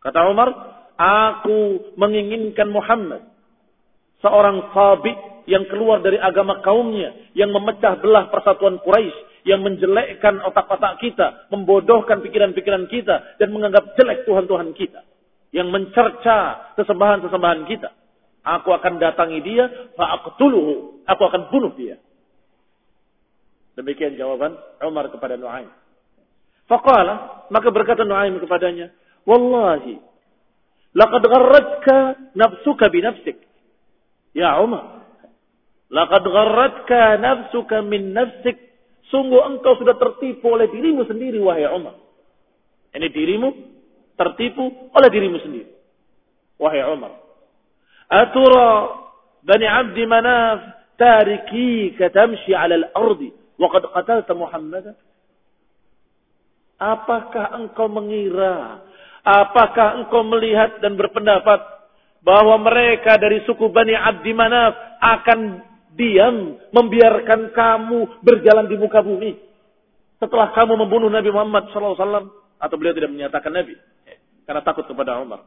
kata 0.00 0.20
Umar 0.28 0.48
aku 0.96 1.92
menginginkan 1.96 2.68
Muhammad 2.68 3.24
seorang 4.20 4.72
sabi 4.72 5.12
yang 5.48 5.64
keluar 5.68 6.04
dari 6.04 6.20
agama 6.20 6.60
kaumnya 6.60 7.32
yang 7.32 7.52
memecah 7.52 7.96
belah 8.00 8.28
persatuan 8.28 8.80
Quraisy 8.84 9.48
yang 9.48 9.64
menjelekkan 9.64 10.44
otak-otak 10.44 11.00
kita 11.00 11.48
membodohkan 11.48 12.20
pikiran-pikiran 12.20 12.84
kita 12.92 13.40
dan 13.40 13.48
menganggap 13.48 13.96
jelek 13.96 14.28
Tuhan-Tuhan 14.28 14.76
kita 14.76 15.00
yang 15.50 15.72
mencerca 15.72 16.70
sesembahan-sesembahan 16.76 17.62
kita 17.64 17.90
Aku 18.40 18.72
akan 18.72 18.96
datangi 18.96 19.44
dia, 19.44 19.68
fa'aqtuluhu. 20.00 21.04
Aku 21.04 21.22
akan 21.28 21.52
bunuh 21.52 21.76
dia. 21.76 22.00
Demikian 23.76 24.16
jawaban 24.16 24.56
Umar 24.80 25.12
kepada 25.12 25.36
Nuaim. 25.36 25.68
Faqala, 26.64 27.46
maka 27.52 27.68
berkata 27.68 28.08
Nuaim 28.08 28.40
kepadanya, 28.40 28.88
Wallahi, 29.28 30.00
laqad 30.96 31.22
gharratka 31.24 31.96
nafsuka 32.36 32.88
binafsik. 32.88 33.36
Ya 34.32 34.56
Umar, 34.62 35.04
laqad 35.92 36.24
gharratka 36.24 37.20
nafsuka 37.20 37.84
min 37.84 38.16
nafsik. 38.16 38.56
Sungguh 39.10 39.42
engkau 39.42 39.74
sudah 39.74 39.98
tertipu 39.98 40.54
oleh 40.54 40.70
dirimu 40.70 41.02
sendiri, 41.02 41.42
wahai 41.42 41.66
Umar. 41.66 41.98
Ini 42.94 43.10
dirimu 43.10 43.48
tertipu 44.14 44.90
oleh 44.94 45.08
dirimu 45.10 45.38
sendiri. 45.42 45.70
Wahai 46.62 46.86
Umar. 46.86 47.30
أترى 48.10 48.70
بني 49.42 49.66
عبد 49.66 49.98
مناف 49.98 50.60
تاركيك 50.98 51.98
تمشي 51.98 52.54
على 52.54 52.74
الأرض 52.74 53.30
وقد 53.58 53.86
قتلت 53.86 54.32
محمدا 54.32 54.94
Apakah 56.80 57.60
engkau 57.60 57.92
mengira? 57.92 58.80
Apakah 59.20 60.00
engkau 60.00 60.24
melihat 60.24 60.80
dan 60.80 60.96
berpendapat 60.96 61.60
bahwa 62.24 62.56
mereka 62.60 63.20
dari 63.20 63.44
suku 63.44 63.68
Bani 63.68 63.92
Abdi 63.92 64.32
Manaf 64.32 64.72
akan 65.00 65.40
diam 65.92 66.56
membiarkan 66.72 67.52
kamu 67.52 68.24
berjalan 68.24 68.66
di 68.68 68.76
muka 68.80 69.04
bumi? 69.04 69.36
Setelah 70.16 70.52
kamu 70.56 70.76
membunuh 70.84 71.08
Nabi 71.12 71.32
Muhammad 71.32 71.68
SAW 71.72 71.96
atau 72.60 72.76
beliau 72.76 72.96
tidak 72.96 73.12
menyatakan 73.12 73.52
Nabi? 73.52 73.76
Karena 74.44 74.60
takut 74.64 74.84
kepada 74.88 75.20
Umar. 75.20 75.44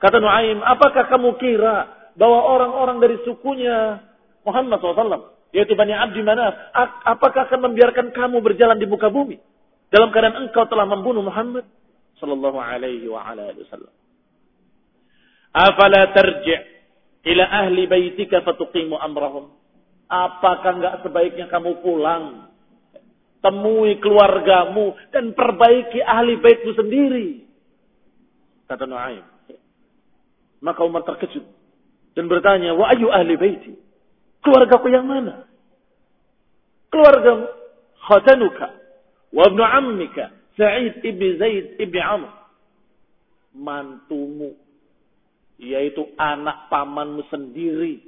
Kata 0.00 0.20
Nuaim, 0.20 0.60
apakah 0.60 1.08
kamu 1.08 1.40
kira 1.40 1.88
bahwa 2.16 2.40
orang-orang 2.44 3.00
dari 3.00 3.16
sukunya 3.24 4.00
Muhammad 4.44 4.80
SAW, 4.80 5.32
yaitu 5.52 5.72
Bani 5.76 5.92
Abdi 5.92 6.20
Manaf, 6.20 6.72
apakah 7.04 7.48
akan 7.48 7.72
membiarkan 7.72 8.12
kamu 8.12 8.40
berjalan 8.44 8.76
di 8.76 8.84
muka 8.88 9.08
bumi? 9.08 9.40
Dalam 9.88 10.12
keadaan 10.12 10.44
engkau 10.44 10.66
telah 10.68 10.84
membunuh 10.88 11.24
Muhammad 11.24 11.64
Sallallahu 12.18 12.58
Alaihi 12.58 13.10
Wasallam? 13.10 13.94
Afala 15.54 16.10
terji' 16.10 16.62
ila 17.30 17.44
ahli 17.64 17.86
baitika 17.86 18.42
fatuqimu 18.42 18.98
amrahum. 18.98 19.54
Apakah 20.10 20.78
enggak 20.78 20.94
sebaiknya 21.06 21.46
kamu 21.48 21.80
pulang 21.80 22.52
temui 23.40 24.00
keluargamu 24.00 24.96
dan 25.12 25.32
perbaiki 25.32 26.00
ahli 26.00 26.38
baitmu 26.38 26.72
sendiri? 26.76 27.28
Kata 28.68 28.88
Nuaim. 28.88 29.24
Maka 30.64 30.80
Umar 30.80 31.04
terkejut 31.04 31.44
dan 32.16 32.24
bertanya, 32.24 32.72
"Wa 32.72 32.92
ayu 32.96 33.12
ahli 33.12 33.36
baiti?" 33.36 33.72
Keluargaku 34.44 34.92
yang 34.92 35.08
mana? 35.08 35.48
Keluarga 36.92 37.48
khatanuka 38.04 38.66
wa 39.32 39.42
ibnu 39.48 39.62
ammika 39.64 40.32
Sa'id 40.54 41.02
ibn 41.02 41.22
Zaid 41.38 41.78
ibn 41.82 41.96
Amr. 41.98 42.30
Mantumu 43.54 44.54
yaitu 45.58 46.10
anak 46.18 46.66
pamanmu 46.66 47.22
sendiri 47.30 48.02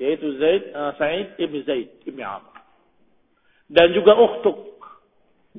yaitu 0.00 0.26
Zaid 0.40 0.72
uh, 0.72 0.92
Sa'id 0.96 1.36
ibn 1.40 1.60
Zaid 1.64 1.88
ibn 2.04 2.20
Amr. 2.20 2.52
Dan 3.68 3.96
juga 3.96 4.16
ukhtuk 4.16 4.80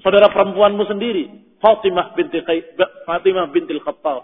saudara 0.02 0.30
perempuanmu 0.30 0.86
sendiri 0.86 1.48
Fatimah 1.58 2.14
binti 2.14 2.38
Fatimah 3.10 3.50
binti 3.50 3.74
Al-Khattab. 3.74 4.24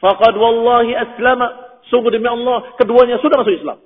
Faqad 0.00 0.34
wallahi 0.36 0.96
aslama. 0.96 1.68
Sungguh 1.88 2.12
demi 2.12 2.28
Allah, 2.28 2.76
keduanya 2.76 3.16
sudah 3.16 3.40
masuk 3.40 3.64
Islam. 3.64 3.80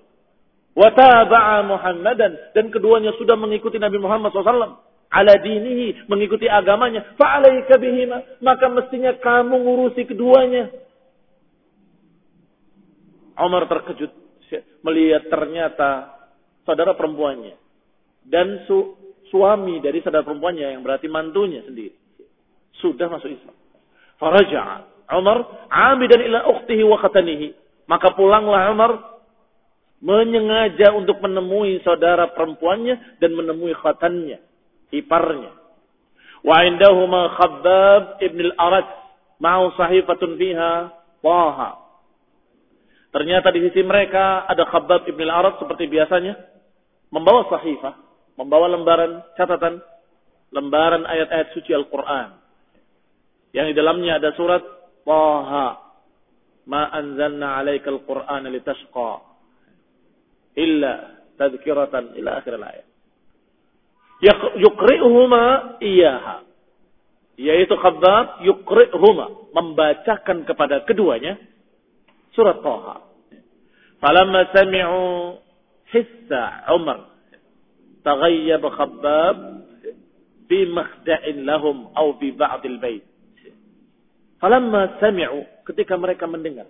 Wa 0.75 0.91
taba'a 0.91 1.63
Muhammadan 1.63 2.35
dan 2.51 2.67
keduanya 2.75 3.15
sudah 3.15 3.39
mengikuti 3.39 3.79
Nabi 3.79 4.03
Muhammad 4.03 4.35
SAW 4.35 4.92
ala 5.13 5.37
dinihi 5.39 6.09
mengikuti 6.09 6.49
agamanya 6.49 7.15
fa'alaika 7.21 7.77
bihima 7.77 8.41
maka 8.41 8.67
mestinya 8.73 9.13
kamu 9.21 9.61
ngurusi 9.61 10.09
keduanya 10.09 10.73
Umar 13.37 13.69
terkejut 13.69 14.13
melihat 14.85 15.29
ternyata 15.29 16.17
saudara 16.65 16.97
perempuannya 16.97 17.57
dan 18.29 18.65
su 18.69 18.97
suami 19.33 19.81
dari 19.81 20.05
saudara 20.05 20.25
perempuannya 20.25 20.77
yang 20.77 20.85
berarti 20.85 21.09
mantunya 21.09 21.65
sendiri 21.65 21.97
sudah 22.83 23.07
masuk 23.09 23.31
Islam. 23.33 23.57
Faraja'a 24.19 24.93
Umar 25.19 25.69
amidan 25.69 26.21
ila 26.25 26.49
ukhtihi 26.57 26.83
wa 26.85 26.99
khatanihi. 27.01 27.55
Maka 27.91 28.15
pulanglah 28.15 28.71
Umar 28.73 28.93
menyengaja 30.03 30.95
untuk 30.95 31.23
menemui 31.23 31.83
saudara 31.87 32.31
perempuannya 32.35 33.23
dan 33.23 33.31
menemui 33.39 33.71
khatannya, 33.77 34.43
iparnya. 34.93 35.53
Wa 36.45 36.63
indahuma 36.69 37.33
Khabbab 37.39 38.23
ibn 38.23 38.39
al-Arat 38.53 38.89
ma'u 39.41 39.73
sahifatun 39.75 40.39
fiha 40.39 40.73
Taha. 41.23 41.71
Ternyata 43.13 43.49
di 43.53 43.61
sisi 43.69 43.81
mereka 43.85 44.45
ada 44.47 44.69
Khabbab 44.69 45.09
ibn 45.09 45.23
al-Arat 45.27 45.59
seperti 45.59 45.89
biasanya. 45.89 46.37
Membawa 47.13 47.45
sahifah, 47.53 47.93
membawa 48.41 48.73
lembaran 48.73 49.21
catatan, 49.37 49.85
lembaran 50.49 51.05
ayat-ayat 51.05 51.53
suci 51.53 51.77
Al-Qur'an. 51.77 52.41
Yang 53.53 53.67
di 53.73 53.75
dalamnya 53.77 54.17
ada 54.17 54.33
surat 54.33 54.65
Taha 55.05 55.93
ma 56.67 56.89
anzalna 56.95 57.59
'alaikal 57.59 58.07
qur'ana 58.07 58.47
litashqa 58.47 59.13
illa 60.55 61.19
tadhkiratan 61.35 62.15
ila 62.23 62.39
akhir 62.39 62.55
ayat 62.55 62.87
yuqri'uhuma 64.23 65.77
iyaha 65.83 66.47
yaitu 67.35 67.75
khabbab 67.75 68.41
yuqri'uhuma 68.47 69.51
membacakan 69.51 70.47
kepada 70.47 70.87
keduanya 70.87 71.37
surat 72.33 72.63
Taha. 72.63 73.03
Falamma 73.99 74.51
sami'u 74.55 75.37
hissa 75.91 76.71
Umar. 76.75 77.11
Taghayyab 78.03 78.63
khabbab 78.67 79.37
fi 80.51 80.59
makhda'in 80.67 81.47
lahum 81.47 81.91
fi 82.19 82.35
ba'dil 82.35 82.79
bait 82.83 83.07
Falamma 84.43 84.99
sami'u 84.99 85.47
ketika 85.67 85.95
mereka 85.95 86.27
mendengar 86.27 86.67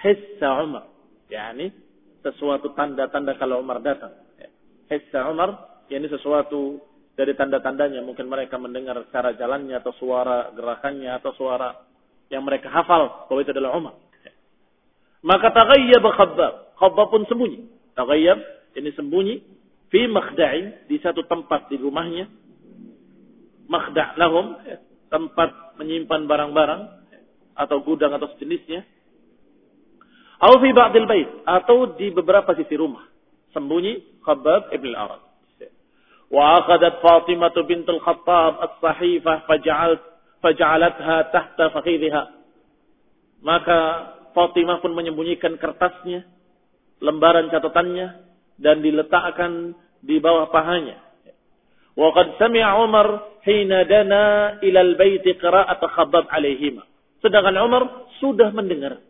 hissa 0.00 0.48
Umar, 0.64 0.88
yakni 1.28 1.72
sesuatu 2.24 2.72
tanda-tanda 2.76 3.36
kalau 3.36 3.60
Umar 3.60 3.80
datang. 3.84 4.12
Hissa 4.90 5.28
Umar, 5.30 5.69
yakni 5.90 6.06
sesuatu 6.06 6.78
dari 7.18 7.36
tanda-tandanya 7.36 8.00
mungkin 8.00 8.30
mereka 8.30 8.56
mendengar 8.56 8.96
cara 9.12 9.36
jalannya 9.36 9.76
atau 9.82 9.92
suara 9.98 10.54
gerakannya 10.56 11.10
atau 11.20 11.34
suara 11.36 11.76
yang 12.30 12.46
mereka 12.46 12.70
hafal 12.70 13.26
bahwa 13.26 13.40
itu 13.42 13.52
adalah 13.52 13.76
Umar. 13.76 13.94
Maka 15.20 15.52
taghayyab 15.52 16.00
Khabbab. 16.00 16.54
Khabbab 16.80 17.06
pun 17.12 17.22
sembunyi. 17.28 17.68
Taghayyab 17.92 18.38
ini 18.78 18.90
sembunyi 18.96 19.34
fi 19.92 20.08
makhda'in 20.08 20.88
di 20.88 20.96
satu 21.02 21.26
tempat 21.28 21.68
di 21.68 21.76
rumahnya. 21.76 22.30
Makhda' 23.68 24.16
lahum 24.16 24.56
tempat 25.12 25.76
menyimpan 25.76 26.24
barang-barang 26.24 26.82
atau 27.58 27.76
gudang 27.84 28.16
atau 28.16 28.30
sejenisnya. 28.32 28.86
Atau 30.40 30.56
fi 30.64 30.72
ba'dil 30.72 31.04
bait 31.04 31.28
atau 31.44 31.98
di 32.00 32.08
beberapa 32.14 32.56
sisi 32.56 32.78
rumah. 32.78 33.04
Sembunyi 33.52 34.22
Khabbab 34.24 34.72
ibn 34.72 34.88
al-Arad. 34.94 35.29
Akhadat 36.30 37.02
Fatimah 37.02 37.50
bintul 37.66 37.98
Khattab 37.98 38.62
as-sahifah 38.62 39.50
faja'alt 39.50 40.00
faja'alatha 40.38 41.16
tahta 41.34 41.64
fakhidhiha. 41.74 42.22
Maka 43.42 43.78
Fatimah 44.30 44.78
pun 44.78 44.94
menyembunyikan 44.94 45.58
kertasnya, 45.58 46.22
lembaran 47.02 47.50
catatannya 47.50 48.08
dan 48.62 48.78
diletakkan 48.78 49.74
di 50.06 50.22
bawah 50.22 50.46
pahanya. 50.54 51.02
Wa 51.98 52.14
sami'a 52.38 52.78
Umar 52.78 53.40
hina 53.42 53.82
dana 53.90 54.22
ila 54.62 54.80
al-bait 54.86 55.26
qira'at 55.26 55.82
Khabbab 55.82 56.30
alaihima. 56.30 56.86
Sedangkan 57.20 57.58
Umar 57.60 57.82
sudah 58.22 58.54
mendengar 58.54 59.02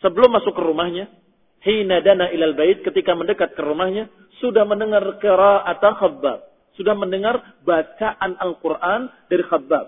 sebelum 0.00 0.32
masuk 0.34 0.56
ke 0.56 0.62
rumahnya, 0.64 1.12
hina 1.62 2.00
dana 2.00 2.32
ila 2.32 2.44
al-bait 2.50 2.80
ketika 2.80 3.12
mendekat 3.12 3.52
ke 3.52 3.62
rumahnya, 3.62 4.08
sudah 4.42 4.64
mendengar 4.68 5.02
qira'at 5.22 5.80
Khabbab, 5.80 6.38
sudah 6.76 6.94
mendengar 6.96 7.40
bacaan 7.64 8.36
Al-Qur'an 8.36 9.08
dari 9.32 9.44
Khabbab 9.44 9.86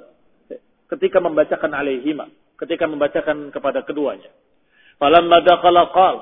ketika 0.89 1.21
membacakan 1.21 1.73
alaihima, 1.77 2.33
ketika 2.57 2.89
membacakan 2.89 3.53
kepada 3.53 3.85
keduanya. 3.85 4.33
Falamma 4.97 5.45
dakhala 5.45 5.93
qal, 5.93 6.17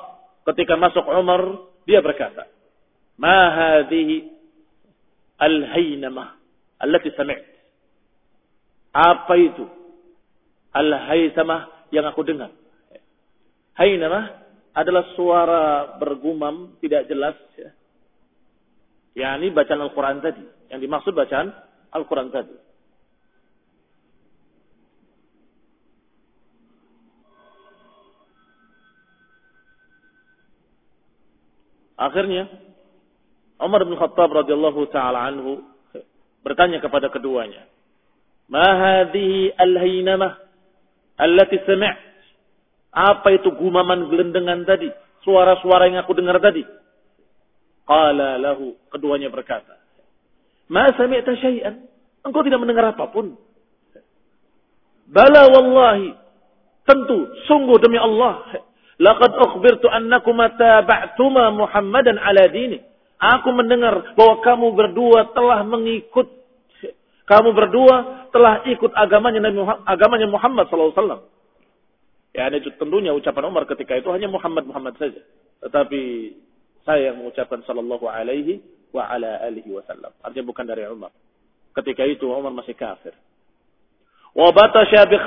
ketika 0.52 0.74
masuk 0.76 1.06
Umar, 1.06 1.70
dia 1.86 2.02
berkata, 2.02 2.50
"Ma 3.16 3.54
hadhihi 3.54 4.36
al-haynamah 5.40 6.36
allati 6.80 7.12
sami't. 7.16 7.44
Apa 8.92 9.34
itu? 9.36 9.64
Al-haytamah 10.72 11.88
yang 11.92 12.04
aku 12.08 12.24
dengar. 12.24 12.52
Haynamah 13.76 14.44
adalah 14.76 15.04
suara 15.16 15.96
bergumam 16.00 16.76
tidak 16.80 17.08
jelas 17.08 17.36
ya. 17.56 17.72
Yani 19.16 19.48
bacaan 19.48 19.80
Al-Quran 19.80 20.20
tadi. 20.20 20.44
Yang 20.68 20.80
dimaksud 20.84 21.12
bacaan 21.16 21.48
Al-Quran 21.88 22.28
tadi. 22.28 22.52
Akhirnya 31.96 32.44
Umar 33.56 33.88
bin 33.88 33.96
Khattab 33.96 34.28
radhiyallahu 34.28 34.84
taala 34.92 35.32
anhu 35.32 35.64
bertanya 36.44 36.76
kepada 36.84 37.08
keduanya, 37.08 37.64
"Ma 38.52 38.68
hadhihi 38.68 39.56
al-haynamah 39.56 40.36
allati 41.16 41.56
sami'?" 41.64 41.96
Apa 42.92 43.32
itu 43.32 43.48
gumaman 43.56 44.12
gelendengan 44.12 44.64
tadi? 44.68 44.92
Suara-suara 45.24 45.88
yang 45.88 46.04
aku 46.04 46.16
dengar 46.16 46.36
tadi. 46.40 46.64
Qala 47.86 48.36
lahu, 48.42 48.74
keduanya 48.90 49.30
berkata, 49.30 49.78
Ma 50.66 50.90
sami'ta 50.90 51.38
syai'an. 51.38 51.86
Engkau 52.26 52.42
tidak 52.42 52.58
mendengar 52.58 52.90
apa 52.90 53.06
pun. 53.14 53.38
Bala 55.06 55.46
wallahi. 55.46 56.10
Tentu, 56.82 57.30
sungguh 57.46 57.78
demi 57.78 57.98
Allah. 57.98 58.42
Laqad 58.98 59.38
ukhbirtu 59.38 59.86
annakum 59.86 60.38
taba'tuma 60.58 61.54
Muhammadan 61.54 62.18
ala 62.18 62.50
dini. 62.50 62.82
Aku 63.16 63.54
mendengar 63.54 64.12
bahwa 64.18 64.42
kamu 64.42 64.66
berdua 64.74 65.32
telah 65.32 65.62
mengikut 65.62 66.36
kamu 67.26 67.58
berdua 67.58 68.30
telah 68.30 68.62
ikut 68.70 68.94
agamanya 68.94 69.42
Nabi 69.42 69.58
Muhammad, 69.58 69.82
agamanya 69.82 70.28
Muhammad 70.30 70.66
wasallam. 70.70 71.26
Ya, 72.30 72.46
itu 72.54 72.70
tentunya 72.78 73.10
ucapan 73.10 73.50
Umar 73.50 73.66
ketika 73.66 73.98
itu 73.98 74.06
hanya 74.14 74.30
Muhammad 74.30 74.62
Muhammad 74.62 74.94
saja. 74.94 75.18
Tetapi 75.58 76.02
saya 76.86 77.10
yang 77.10 77.18
mengucapkan 77.18 77.66
sallallahu 77.66 78.06
alaihi 78.06 78.62
wa 78.94 79.10
ala 79.10 79.42
alihi 79.42 79.74
wasallam. 79.74 80.14
Artinya 80.22 80.46
bukan 80.46 80.64
dari 80.64 80.86
Umar. 80.86 81.10
Ketika 81.74 82.06
itu 82.06 82.30
Umar 82.30 82.54
masih 82.54 82.78
kafir. 82.78 83.12
Wa 84.32 84.54
batasha 84.54 85.04
bi 85.10 85.18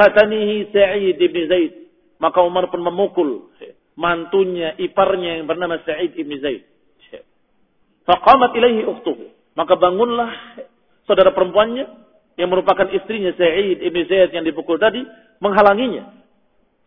Sa'id 0.71 1.19
bin 1.19 1.43
Zaid. 1.51 1.73
Maka 2.17 2.39
Umar 2.41 2.71
pun 2.71 2.79
memukul 2.79 3.51
mantunya, 3.99 4.73
iparnya 4.79 5.43
yang 5.43 5.45
bernama 5.51 5.83
Sa'id 5.83 6.15
bin 6.15 6.31
Zaid. 6.39 6.63
Faqamat 8.07 8.55
ilaihi 8.55 8.87
ukhtuhu. 8.87 9.29
Maka 9.53 9.75
bangunlah 9.75 10.31
saudara 11.03 11.35
perempuannya 11.35 11.85
yang 12.39 12.47
merupakan 12.47 12.87
istrinya 12.95 13.35
Sa'id 13.35 13.83
bin 13.83 14.03
Zaid 14.07 14.31
yang 14.31 14.47
dipukul 14.47 14.79
tadi 14.79 15.03
menghalanginya. 15.43 16.15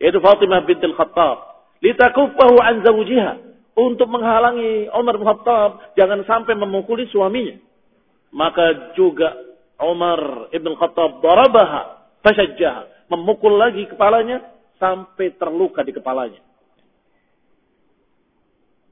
Yaitu 0.01 0.17
Fatimah 0.19 0.65
bintil 0.65 0.97
Khattab. 0.97 1.53
Litakuffahu 1.85 2.57
an 2.59 2.81
zawjiha 2.81 3.52
untuk 3.73 4.05
menghalangi 4.05 4.89
Umar 4.93 5.17
bin 5.17 5.25
Khattab 5.25 5.97
jangan 5.97 6.21
sampai 6.29 6.53
memukuli 6.53 7.09
suaminya. 7.09 7.57
Maka 8.33 8.93
juga 8.97 9.33
Umar 9.81 10.49
ibn 10.53 10.73
Khattab 10.77 11.21
darabaha 11.21 12.13
fasajjaha. 12.21 13.09
Memukul 13.09 13.57
lagi 13.57 13.85
kepalanya 13.89 14.41
sampai 14.77 15.37
terluka 15.37 15.85
di 15.85 15.93
kepalanya. 15.93 16.41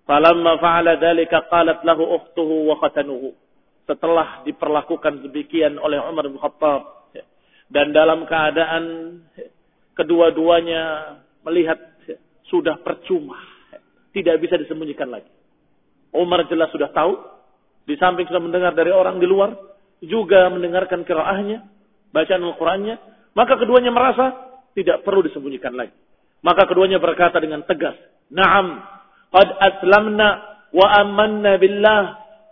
Falamma 0.06 0.58
fa'ala 0.58 0.98
dhalika 0.98 1.46
qalat 1.50 1.86
lahu 1.86 2.06
ukhtuhu 2.18 2.70
wa 2.74 2.76
khatanuhu. 2.82 3.38
Setelah 3.86 4.46
diperlakukan 4.46 5.26
demikian 5.26 5.78
oleh 5.78 6.02
Umar 6.02 6.26
bin 6.26 6.42
Khattab 6.42 7.14
dan 7.72 7.94
dalam 7.96 8.28
keadaan 8.28 8.84
kedua-duanya 9.96 11.16
melihat 11.48 11.80
sudah 12.52 12.82
percuma 12.84 13.51
tidak 14.12 14.44
bisa 14.44 14.60
disembunyikan 14.60 15.08
lagi. 15.08 15.28
Umar 16.12 16.44
jelas 16.52 16.72
sudah 16.76 16.92
tahu. 16.92 17.16
Di 17.88 17.96
samping 17.98 18.28
sudah 18.28 18.44
mendengar 18.44 18.76
dari 18.76 18.92
orang 18.92 19.18
di 19.18 19.28
luar. 19.28 19.56
Juga 20.04 20.52
mendengarkan 20.52 21.08
kiraahnya. 21.08 21.64
Bacaan 22.12 22.44
Al-Qurannya. 22.44 22.96
Maka 23.32 23.56
keduanya 23.56 23.96
merasa 23.96 24.36
tidak 24.76 25.08
perlu 25.08 25.24
disembunyikan 25.24 25.72
lagi. 25.72 25.96
Maka 26.44 26.68
keduanya 26.68 27.00
berkata 27.00 27.40
dengan 27.40 27.64
tegas. 27.64 27.96
Naam. 28.28 28.84
Qad 29.32 29.48
aslamna 29.48 30.28
wa 30.76 30.88
amanna 31.00 31.56
billah 31.56 32.04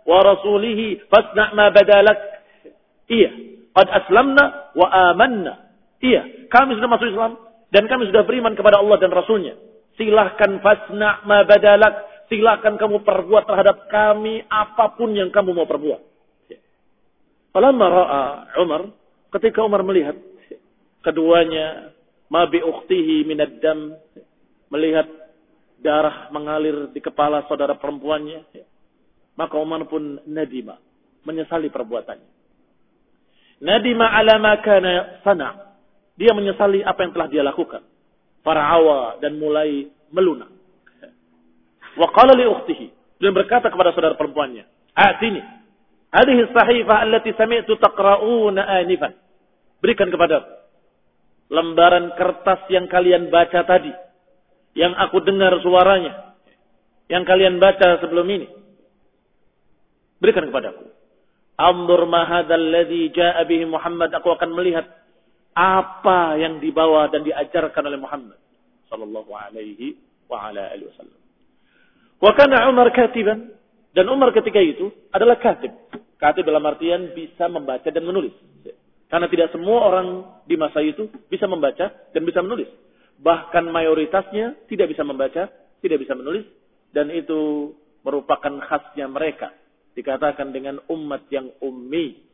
wa 0.08 0.18
rasulihi 0.24 1.04
fasna' 1.12 1.52
ma 1.52 1.68
badalak. 1.68 2.18
Iya. 3.12 3.30
Qad 3.76 3.88
aslamna 3.92 4.72
wa 4.72 4.88
amanna. 5.12 5.68
Iya. 6.00 6.48
Kami 6.48 6.80
sudah 6.80 6.88
masuk 6.88 7.12
Islam. 7.12 7.36
Dan 7.68 7.84
kami 7.86 8.08
sudah 8.08 8.24
beriman 8.24 8.56
kepada 8.56 8.80
Allah 8.80 8.96
dan 8.96 9.12
Rasulnya. 9.12 9.69
Silahkan 10.00 10.64
fasna' 10.64 11.28
ma 11.28 11.44
badalak. 11.44 12.24
Silahkan 12.32 12.80
kamu 12.80 13.04
perbuat 13.04 13.44
terhadap 13.44 13.84
kami 13.92 14.40
apa 14.48 14.96
pun 14.96 15.12
yang 15.12 15.28
kamu 15.28 15.52
mau 15.52 15.68
perbuat. 15.68 16.00
Falamma 17.52 17.86
ra'a 17.90 18.22
Umar, 18.64 18.88
ketika 19.36 19.60
Umar 19.60 19.84
melihat 19.84 20.16
keduanya 21.04 21.92
ma 22.32 22.48
bi 22.48 22.64
ukhtihi 22.64 23.28
melihat 24.70 25.10
darah 25.82 26.32
mengalir 26.32 26.88
di 26.94 27.02
kepala 27.02 27.44
saudara 27.44 27.76
perempuannya, 27.76 28.46
maka 29.36 29.58
Umar 29.60 29.84
pun 29.90 30.22
nadima, 30.24 30.80
menyesali 31.28 31.68
perbuatannya. 31.68 32.30
Nadima 33.66 34.16
ala 34.16 34.38
ma 34.40 34.54
kana 34.64 35.20
sana. 35.26 35.76
Dia 36.14 36.32
menyesali 36.32 36.80
apa 36.86 37.04
yang 37.04 37.12
telah 37.12 37.28
dia 37.28 37.42
lakukan 37.44 37.89
farawa 38.40 39.20
dan 39.20 39.36
mulai 39.36 39.88
melunak. 40.10 40.50
Wa 41.96 42.08
qala 42.14 42.36
li 42.36 42.46
ukhtihi, 42.46 42.86
dia 43.20 43.30
berkata 43.34 43.68
kepada 43.68 43.92
saudara 43.92 44.16
perempuannya, 44.16 44.64
"Atini 44.94 45.42
hadhihi 46.10 46.42
sahifah 46.54 47.04
allati 47.04 47.30
sami'tu 47.36 47.76
taqra'una 47.76 48.64
anifan." 48.80 49.12
Berikan 49.80 50.12
kepada 50.12 50.44
lembaran 51.50 52.14
kertas 52.14 52.68
yang 52.68 52.86
kalian 52.86 53.32
baca 53.32 53.64
tadi, 53.64 53.90
yang 54.76 54.94
aku 54.94 55.24
dengar 55.24 55.56
suaranya, 55.64 56.36
yang 57.10 57.26
kalian 57.26 57.58
baca 57.58 57.98
sebelum 57.98 58.28
ini. 58.28 58.48
Berikan 60.20 60.46
kepadaku. 60.46 60.84
Anzur 61.56 62.04
ma 62.08 62.28
hadzal 62.28 62.60
ladzi 62.60 63.12
jaa 63.12 63.40
bihi 63.44 63.64
Muhammad, 63.68 64.12
aku 64.12 64.32
akan 64.32 64.52
melihat 64.52 64.99
apa 65.54 66.38
yang 66.38 66.62
dibawa 66.62 67.10
dan 67.10 67.26
diajarkan 67.26 67.82
oleh 67.86 67.98
Muhammad 67.98 68.38
sallallahu 68.90 69.30
alaihi 69.34 69.98
wa 70.30 70.50
ala 70.50 70.70
alihi 70.74 70.88
wasallam. 70.90 71.20
Wa 72.20 72.32
kana 72.36 72.68
Umar 72.70 72.90
katiban 72.94 73.54
dan 73.90 74.06
Umar 74.06 74.30
ketika 74.30 74.62
itu 74.62 74.90
adalah 75.10 75.38
katib. 75.42 75.74
Katib 76.20 76.44
dalam 76.46 76.62
artian 76.62 77.16
bisa 77.16 77.50
membaca 77.50 77.88
dan 77.88 78.04
menulis. 78.04 78.34
Karena 79.10 79.26
tidak 79.26 79.50
semua 79.50 79.90
orang 79.90 80.08
di 80.46 80.54
masa 80.54 80.78
itu 80.84 81.10
bisa 81.26 81.50
membaca 81.50 81.90
dan 81.90 82.22
bisa 82.22 82.44
menulis. 82.44 82.70
Bahkan 83.18 83.66
mayoritasnya 83.66 84.70
tidak 84.70 84.94
bisa 84.94 85.02
membaca, 85.02 85.50
tidak 85.82 85.98
bisa 85.98 86.14
menulis. 86.14 86.46
Dan 86.94 87.10
itu 87.10 87.74
merupakan 88.06 88.62
khasnya 88.62 89.10
mereka. 89.10 89.50
Dikatakan 89.98 90.54
dengan 90.54 90.78
umat 90.86 91.26
yang 91.34 91.50
ummi. 91.58 92.30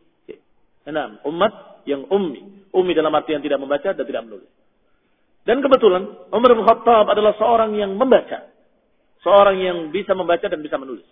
Enam, 0.86 1.18
umat 1.24 1.75
yang 1.86 2.04
ummi. 2.10 2.68
Ummi 2.74 2.92
dalam 2.92 3.14
artian 3.14 3.40
tidak 3.40 3.62
membaca 3.62 3.94
dan 3.94 4.04
tidak 4.04 4.22
menulis. 4.26 4.50
Dan 5.46 5.62
kebetulan 5.62 6.02
Umar 6.34 6.50
bin 6.52 6.66
Khattab 6.66 7.06
adalah 7.06 7.32
seorang 7.38 7.78
yang 7.78 7.94
membaca. 7.94 8.50
Seorang 9.22 9.56
yang 9.62 9.78
bisa 9.94 10.12
membaca 10.12 10.44
dan 10.46 10.58
bisa 10.58 10.76
menulis. 10.76 11.06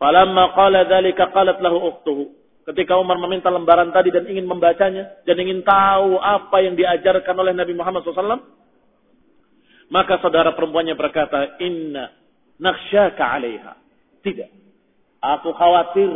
Falamma 0.00 0.56
qala 0.56 0.88
dzalika 0.88 1.30
qalat 1.30 1.60
lahu 1.60 1.92
ukhtuhu. 1.92 2.24
Ketika 2.64 2.96
Umar 2.96 3.20
meminta 3.20 3.52
lembaran 3.52 3.92
tadi 3.92 4.08
dan 4.08 4.24
ingin 4.24 4.48
membacanya 4.48 5.20
dan 5.28 5.36
ingin 5.36 5.60
tahu 5.60 6.16
apa 6.16 6.64
yang 6.64 6.72
diajarkan 6.72 7.36
oleh 7.36 7.52
Nabi 7.52 7.76
Muhammad 7.76 8.00
SAW, 8.08 8.40
maka 9.92 10.16
saudara 10.24 10.56
perempuannya 10.56 10.96
berkata, 10.96 11.60
Inna 11.60 12.08
nakhsyaka 12.56 13.20
alaiha. 13.20 13.76
Tidak. 14.24 14.50
Aku 15.20 15.52
khawatir 15.52 16.08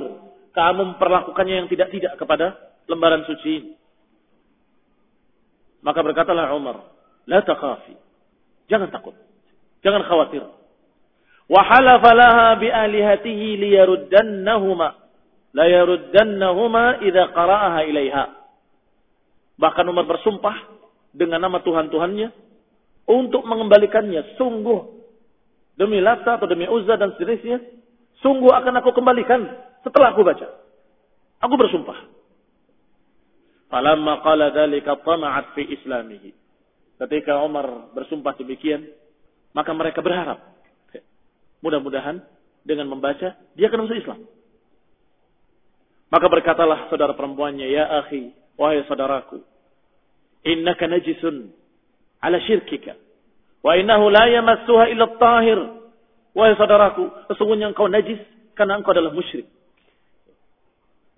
kamu 0.56 0.96
memperlakukannya 0.96 1.54
yang 1.64 1.68
tidak-tidak 1.68 2.16
kepada 2.16 2.56
lembaran 2.88 3.22
suci 3.28 3.50
ini. 3.52 3.72
Maka 5.84 6.02
berkatalah 6.02 6.50
Umar, 6.56 6.82
La 7.28 7.44
takhafi. 7.44 7.94
Jangan 8.66 8.88
takut. 8.90 9.14
Jangan 9.84 10.02
khawatir. 10.08 10.42
Wa 11.48 11.60
halafa 11.64 12.10
laha 12.16 12.48
bi 12.58 12.68
alihatihi 12.68 13.56
liyaruddannahuma. 13.62 14.88
La 15.54 15.64
yaruddannahuma 15.68 17.04
idza 17.04 17.30
qara'aha 17.32 17.80
ilaiha. 17.88 18.24
Bahkan 19.60 19.84
Umar 19.88 20.04
bersumpah 20.08 20.56
dengan 21.12 21.40
nama 21.40 21.60
Tuhan-Tuhannya 21.64 22.28
untuk 23.08 23.44
mengembalikannya. 23.48 24.36
Sungguh 24.36 24.98
demi 25.78 26.02
Lata 26.02 26.36
atau 26.36 26.50
demi 26.50 26.68
Uzza 26.68 26.98
dan 26.98 27.14
seterusnya, 27.16 27.62
sungguh 28.20 28.50
akan 28.50 28.74
aku 28.82 28.90
kembalikan 28.92 29.46
setelah 29.86 30.12
aku 30.12 30.26
baca. 30.26 30.46
Aku 31.38 31.54
bersumpah. 31.54 32.17
Falamma 33.68 34.24
qala 34.24 34.48
dzalika 34.52 34.96
tama'at 35.04 35.52
fi 35.52 35.62
islamihi. 35.68 36.32
Ketika 36.98 37.44
Umar 37.44 37.92
bersumpah 37.94 38.34
demikian, 38.40 38.88
maka 39.52 39.70
mereka 39.76 40.00
berharap 40.00 40.40
mudah-mudahan 41.60 42.22
dengan 42.64 42.88
membaca 42.90 43.36
dia 43.54 43.66
akan 43.68 43.86
masuk 43.86 43.98
Islam. 43.98 44.20
Maka 46.08 46.26
berkatalah 46.32 46.88
saudara 46.88 47.12
perempuannya, 47.12 47.68
"Ya 47.68 47.84
akhi, 48.00 48.32
wahai 48.56 48.80
saudaraku, 48.88 49.44
innaka 50.46 50.88
najisun 50.88 51.52
ala 52.24 52.40
syirkika 52.48 52.96
wa 53.60 53.76
innahu 53.76 54.08
la 54.08 54.24
yamassuha 54.32 54.84
illa 54.88 55.06
tahir." 55.20 55.60
Wahai 56.32 56.54
saudaraku, 56.56 57.10
sesungguhnya 57.28 57.74
engkau 57.74 57.90
najis 57.90 58.20
karena 58.54 58.78
engkau 58.78 58.94
adalah 58.94 59.10
musyrik. 59.10 59.48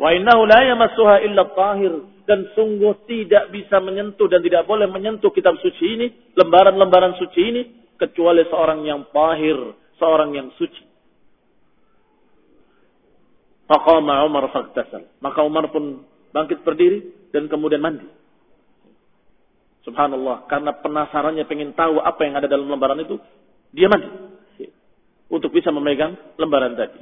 Wa 0.01 0.17
innahu 0.17 0.49
la 0.49 0.65
yamassuha 0.65 1.21
illa 1.29 1.45
tahir 1.53 1.93
dan 2.25 2.49
sungguh 2.57 3.05
tidak 3.05 3.53
bisa 3.53 3.85
menyentuh 3.85 4.33
dan 4.33 4.41
tidak 4.41 4.65
boleh 4.65 4.89
menyentuh 4.89 5.29
kitab 5.29 5.61
suci 5.61 5.85
ini, 5.85 6.07
lembaran-lembaran 6.41 7.21
suci 7.21 7.41
ini 7.45 7.63
kecuali 8.01 8.41
seorang 8.49 8.81
yang 8.89 9.05
tahir, 9.13 9.77
seorang 10.01 10.33
yang 10.33 10.49
suci. 10.57 10.89
Faqama 13.69 14.25
Umar 14.25 14.49
faktasal. 14.49 15.05
Maka 15.21 15.45
Umar 15.45 15.69
pun 15.69 16.01
bangkit 16.33 16.65
berdiri 16.65 17.29
dan 17.37 17.53
kemudian 17.53 17.85
mandi. 17.85 18.09
Subhanallah, 19.85 20.49
karena 20.49 20.81
penasarannya 20.81 21.45
pengen 21.45 21.77
tahu 21.77 22.01
apa 22.01 22.21
yang 22.25 22.41
ada 22.41 22.49
dalam 22.49 22.69
lembaran 22.73 23.01
itu, 23.05 23.21
dia 23.73 23.89
mandi 23.89 24.09
untuk 25.31 25.53
bisa 25.53 25.69
memegang 25.71 26.19
lembaran 26.41 26.75
tadi. 26.75 27.01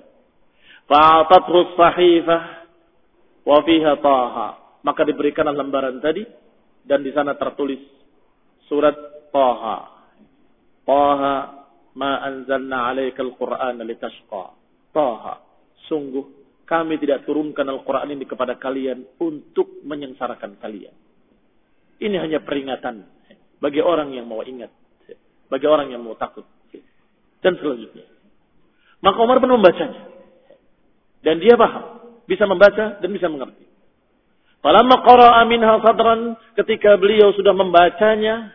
Fa'atathu 0.87 1.75
sahifah 1.75 2.68
wa 3.49 3.59
fiha 3.65 3.97
taha. 4.05 4.49
Maka 4.85 5.03
diberikanlah 5.09 5.57
lembaran 5.57 5.99
tadi 6.05 6.23
dan 6.85 7.01
di 7.01 7.11
sana 7.17 7.35
tertulis 7.35 7.81
surat 8.69 8.95
Taha. 9.33 9.77
Taha 10.85 11.35
ma 11.97 12.13
anzalna 12.25 12.93
'alaikal 12.93 13.33
Qur'ana 13.35 13.83
litashqa. 13.83 14.45
Taha. 14.93 15.35
Sungguh 15.89 16.25
kami 16.69 17.01
tidak 17.01 17.25
turunkan 17.25 17.65
Al-Qur'an 17.65 18.13
ini 18.13 18.29
kepada 18.29 18.61
kalian 18.61 19.17
untuk 19.25 19.81
menyengsarakan 19.89 20.61
kalian. 20.61 20.93
Ini 21.99 22.17
hanya 22.21 22.45
peringatan 22.45 23.03
bagi 23.59 23.83
orang 23.83 24.15
yang 24.15 24.29
mau 24.29 24.45
ingat, 24.45 24.71
bagi 25.51 25.67
orang 25.67 25.91
yang 25.91 26.05
mau 26.05 26.15
takut 26.15 26.45
dan 27.43 27.57
selanjutnya. 27.59 28.07
Maka 29.03 29.19
Umar 29.23 29.39
pun 29.39 29.51
membacanya. 29.51 30.11
Dan 31.23 31.43
dia 31.43 31.55
paham. 31.59 31.98
Bisa 32.29 32.45
membaca 32.45 33.01
dan 33.01 33.09
bisa 33.09 33.27
mengerti. 33.33 33.65
Falamma 34.61 35.01
qara'a 35.01 35.41
minha 35.49 35.81
sadran 35.81 36.37
ketika 36.59 36.99
beliau 37.01 37.33
sudah 37.33 37.57
membacanya 37.57 38.53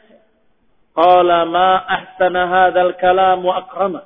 qala 0.94 1.48
ma 1.50 1.82
ahsana 1.90 2.42
hadzal 2.46 2.94
kalam 3.02 3.42
wa 3.42 3.66
akrama. 3.66 4.02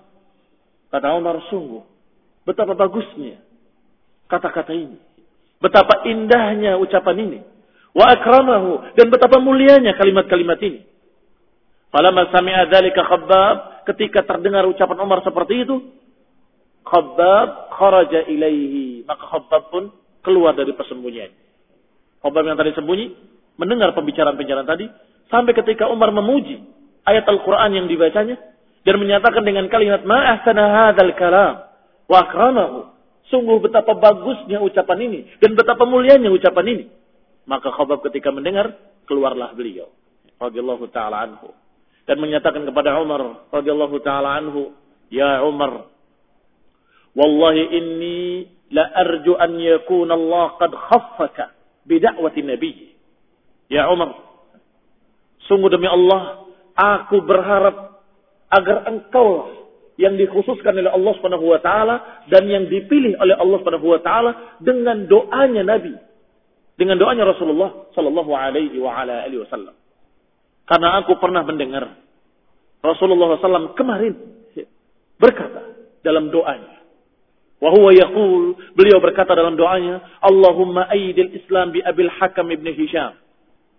Kata 0.88 1.20
Umar 1.20 1.44
sungguh 1.52 1.84
betapa 2.48 2.80
bagusnya 2.80 3.44
kata-kata 4.32 4.72
ini. 4.72 4.96
Betapa 5.60 6.08
indahnya 6.08 6.80
ucapan 6.80 7.18
ini. 7.28 7.40
Wa 7.92 8.14
akramahu 8.14 8.96
dan 8.96 9.12
betapa 9.12 9.42
mulianya 9.42 9.98
kalimat-kalimat 10.00 10.62
ini. 10.64 10.86
Falamma 11.92 12.30
sami'a 12.30 12.70
dzalika 12.72 13.04
khabbab 13.04 13.84
ketika 13.90 14.22
terdengar 14.22 14.64
ucapan 14.70 14.98
Umar 15.02 15.20
seperti 15.26 15.66
itu 15.66 15.82
khabbab 16.92 17.74
kharaja 17.76 18.26
ilaihi 18.28 19.04
maka 19.08 19.24
khabbab 19.28 19.64
pun 19.70 19.84
keluar 20.24 20.56
dari 20.56 20.72
persembunyiannya 20.74 21.48
Umar 22.26 22.44
yang 22.44 22.58
tadi 22.58 22.74
sembunyi 22.74 23.06
mendengar 23.56 23.94
pembicaraan-pembicaraan 23.94 24.68
tadi 24.68 24.86
sampai 25.30 25.54
ketika 25.54 25.88
Umar 25.88 26.10
memuji 26.12 26.60
ayat 27.08 27.24
Al-Qur'an 27.24 27.72
yang 27.72 27.86
dibacanya 27.88 28.36
dan 28.84 28.96
menyatakan 29.00 29.44
dengan 29.44 29.68
kalimat 29.68 30.04
ma 30.08 30.36
ahsana 30.38 30.64
hadzal 30.64 31.14
kalam 31.16 31.68
wa 32.08 32.18
akramahu. 32.24 32.80
Sungguh 33.28 33.60
betapa 33.60 33.92
bagusnya 33.92 34.64
ucapan 34.64 35.04
ini 35.04 35.20
dan 35.44 35.52
betapa 35.52 35.84
mulianya 35.84 36.32
ucapan 36.32 36.66
ini. 36.80 36.86
Maka 37.44 37.72
Khabab 37.76 38.04
ketika 38.08 38.32
mendengar 38.32 38.72
keluarlah 39.04 39.52
beliau 39.52 39.92
radhiyallahu 40.40 40.88
taala 40.96 41.28
anhu 41.28 41.52
dan 42.08 42.24
menyatakan 42.24 42.64
kepada 42.64 42.96
Umar 43.04 43.52
radhiyallahu 43.52 44.00
taala 44.00 44.40
anhu, 44.40 44.72
"Ya 45.12 45.44
Umar, 45.44 45.92
wallahi 47.18 47.64
inni 47.74 48.46
la 48.70 48.86
arju 48.94 49.34
an 49.42 49.58
yakuna 49.58 50.14
Allah 50.14 50.46
qad 50.62 50.72
khaffaka 50.72 51.46
bidakwati 51.90 52.46
Nabi. 52.46 52.94
Ya 53.68 53.90
Umar, 53.90 54.14
sungguh 55.50 55.68
demi 55.74 55.90
Allah, 55.90 56.46
aku 56.78 57.26
berharap 57.26 58.06
agar 58.54 58.88
engkau 58.88 59.50
yang 59.98 60.14
dikhususkan 60.14 60.78
oleh 60.78 60.94
Allah 60.94 61.12
Subhanahu 61.18 61.52
wa 61.52 61.60
taala 61.60 61.96
dan 62.30 62.46
yang 62.46 62.70
dipilih 62.70 63.18
oleh 63.18 63.34
Allah 63.34 63.58
Subhanahu 63.66 63.88
wa 63.98 64.00
taala 64.00 64.32
dengan 64.62 65.10
doanya 65.10 65.66
Nabi. 65.66 65.98
Dengan 66.78 67.02
doanya 67.02 67.26
Rasulullah 67.26 67.90
sallallahu 67.98 68.32
alaihi 68.38 68.78
wa 68.78 68.94
ala 68.94 69.26
alihi 69.26 69.42
wasallam. 69.42 69.74
Karena 70.70 71.02
aku 71.02 71.18
pernah 71.18 71.42
mendengar 71.42 71.90
Rasulullah 72.86 73.42
SAW 73.42 73.74
kemarin 73.74 74.14
berkata 75.18 75.74
dalam 76.06 76.30
doanya 76.30 76.77
Wahwa 77.58 77.90
yaqul, 77.90 78.54
beliau 78.78 79.02
berkata 79.02 79.34
dalam 79.34 79.58
doanya, 79.58 80.02
Allahumma 80.22 80.86
aidil 80.94 81.34
Islam 81.34 81.74
bi 81.74 81.82
Abil 81.82 82.10
Hakam 82.10 82.54
ibn 82.54 82.70
Hisham. 82.70 83.18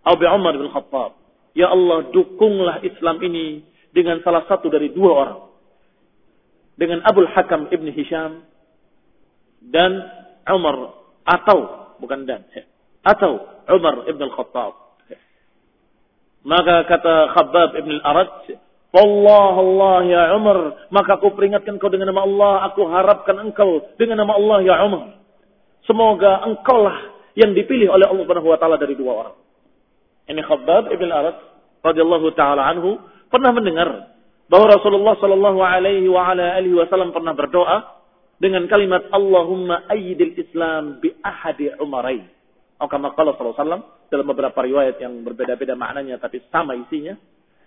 Atau 0.03 0.19
bi 0.19 0.27
Umar 0.27 0.59
bin 0.59 0.67
Khattab. 0.73 1.15
Ya 1.55 1.71
Allah, 1.71 2.11
dukunglah 2.11 2.83
Islam 2.83 3.23
ini 3.23 3.63
dengan 3.95 4.19
salah 4.27 4.47
satu 4.51 4.67
dari 4.71 4.91
dua 4.91 5.11
orang. 5.15 5.41
Dengan 6.79 7.03
Abul 7.07 7.27
Hakam 7.31 7.71
ibn 7.75 7.91
Hisham 7.91 8.47
dan 9.59 9.99
Umar 10.47 10.95
atau 11.27 11.91
bukan 11.99 12.23
dan 12.23 12.47
atau 13.03 13.43
Umar 13.69 14.07
ibn 14.07 14.23
Khattab. 14.31 14.75
Maka 16.47 16.87
kata 16.87 17.35
Khabbab 17.35 17.71
ibn 17.83 17.99
al-Arad, 17.99 18.31
Allah 18.89 19.53
Allah 19.53 19.97
ya 20.09 20.23
Umar, 20.33 20.89
maka 20.89 21.21
aku 21.21 21.37
peringatkan 21.37 21.77
kau 21.77 21.93
dengan 21.93 22.09
nama 22.09 22.25
Allah, 22.25 22.53
aku 22.73 22.89
harapkan 22.89 23.37
engkau 23.37 23.85
dengan 24.01 24.25
nama 24.25 24.33
Allah 24.41 24.59
ya 24.65 24.81
Umar. 24.89 25.21
Semoga 25.85 26.41
engkaulah 26.49 26.97
yang 27.37 27.53
dipilih 27.53 27.93
oleh 27.93 28.09
Allah 28.09 28.25
Subhanahu 28.25 28.49
wa 28.49 28.59
taala 28.61 28.81
dari 28.81 28.97
dua 28.97 29.13
orang. 29.13 29.37
Ini 30.29 30.41
Khabbab 30.41 30.89
Ibn 30.89 31.09
Arad 31.13 31.37
radhiyallahu 31.85 32.27
taala 32.33 32.65
anhu 32.65 32.97
pernah 33.29 33.53
mendengar 33.53 33.89
bahwa 34.49 34.67
Rasulullah 34.73 35.21
sallallahu 35.21 35.61
alaihi 35.61 36.09
wa 36.09 36.25
ala 36.33 36.57
alihi 36.57 36.77
wasallam 36.81 37.13
pernah 37.13 37.37
berdoa 37.37 38.01
dengan 38.41 38.65
kalimat 38.73 39.05
Allahumma 39.13 39.85
ayyidil 39.93 40.33
Islam 40.41 40.97
bi 41.05 41.13
ahadi 41.21 41.77
umarain. 41.77 42.25
Atau 42.81 42.89
kama 42.89 43.13
qala 43.13 43.37
sallallahu 43.37 43.53
alaihi 43.53 43.65
wasallam 43.65 43.83
dalam 44.09 44.27
beberapa 44.33 44.59
riwayat 44.65 44.97
yang 44.97 45.21
berbeda-beda 45.21 45.77
maknanya 45.77 46.17
tapi 46.17 46.41
sama 46.49 46.73
isinya 46.73 47.13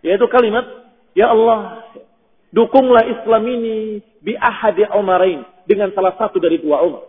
yaitu 0.02 0.26
kalimat 0.26 0.91
Ya 1.12 1.28
Allah, 1.32 1.84
dukunglah 2.56 3.04
Islam 3.04 3.44
ini 3.48 4.00
bi 4.24 4.38
ahadi 4.38 4.88
Umarain 4.96 5.44
dengan 5.68 5.92
salah 5.92 6.16
satu 6.16 6.40
dari 6.40 6.60
dua 6.62 6.84
Umar. 6.84 7.04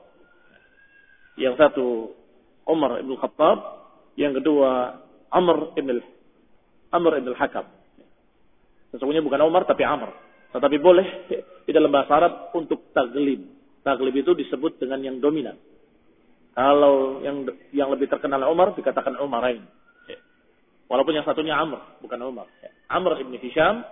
Yang 1.39 1.55
satu 1.59 1.87
Umar 2.67 2.99
ibn 3.01 3.15
Khattab, 3.19 3.59
yang 4.19 4.37
kedua 4.37 5.01
Amr 5.33 5.73
ibn 5.79 6.03
Amr 6.93 7.13
ibn 7.23 7.33
Hakam. 7.33 7.67
Sesungguhnya 8.93 9.25
bukan 9.25 9.41
Umar 9.47 9.65
tapi 9.65 9.87
Amr. 9.87 10.13
Tetapi 10.53 10.77
boleh 10.77 11.07
di 11.65 11.73
dalam 11.73 11.89
bahasa 11.89 12.13
Arab 12.21 12.53
untuk 12.53 12.93
taglib. 12.93 13.41
Taglib 13.81 14.13
itu 14.13 14.37
disebut 14.37 14.77
dengan 14.77 15.01
yang 15.01 15.17
dominan. 15.17 15.57
Kalau 16.53 17.25
yang 17.25 17.49
yang 17.73 17.89
lebih 17.89 18.13
terkenal 18.13 18.45
Umar 18.53 18.77
dikatakan 18.77 19.17
Umarain. 19.17 19.65
Walaupun 20.93 21.17
yang 21.17 21.25
satunya 21.25 21.57
Amr, 21.57 21.81
bukan 22.05 22.21
Umar. 22.21 22.45
Amr 22.93 23.19
ibn 23.25 23.35
Hisham 23.41 23.83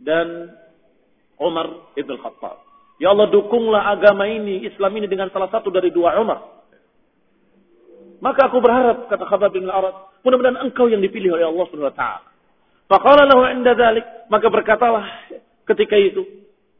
dan 0.00 0.52
Umar 1.40 1.92
ibn 1.96 2.12
Khattab. 2.20 2.60
Ya 2.96 3.12
Allah 3.12 3.28
dukunglah 3.28 3.92
agama 3.92 4.24
ini, 4.24 4.64
Islam 4.64 4.92
ini 4.96 5.08
dengan 5.08 5.28
salah 5.28 5.52
satu 5.52 5.68
dari 5.68 5.92
dua 5.92 6.16
Umar. 6.16 6.56
Maka 8.24 8.48
aku 8.48 8.64
berharap, 8.64 9.12
kata 9.12 9.24
Khabab 9.28 9.52
bin 9.52 9.68
Al-Arad, 9.68 10.24
mudah-mudahan 10.24 10.64
engkau 10.64 10.88
yang 10.88 11.04
dipilih 11.04 11.36
oleh 11.36 11.44
Allah 11.44 11.64
Subhanahu 11.68 11.92
wa 11.92 11.96
taala. 11.96 12.28
Faqala 12.88 13.22
lahu 13.28 13.44
inda 13.52 13.76
dhalik, 13.76 14.06
maka 14.32 14.46
berkatalah 14.48 15.04
ketika 15.68 16.00
itu 16.00 16.24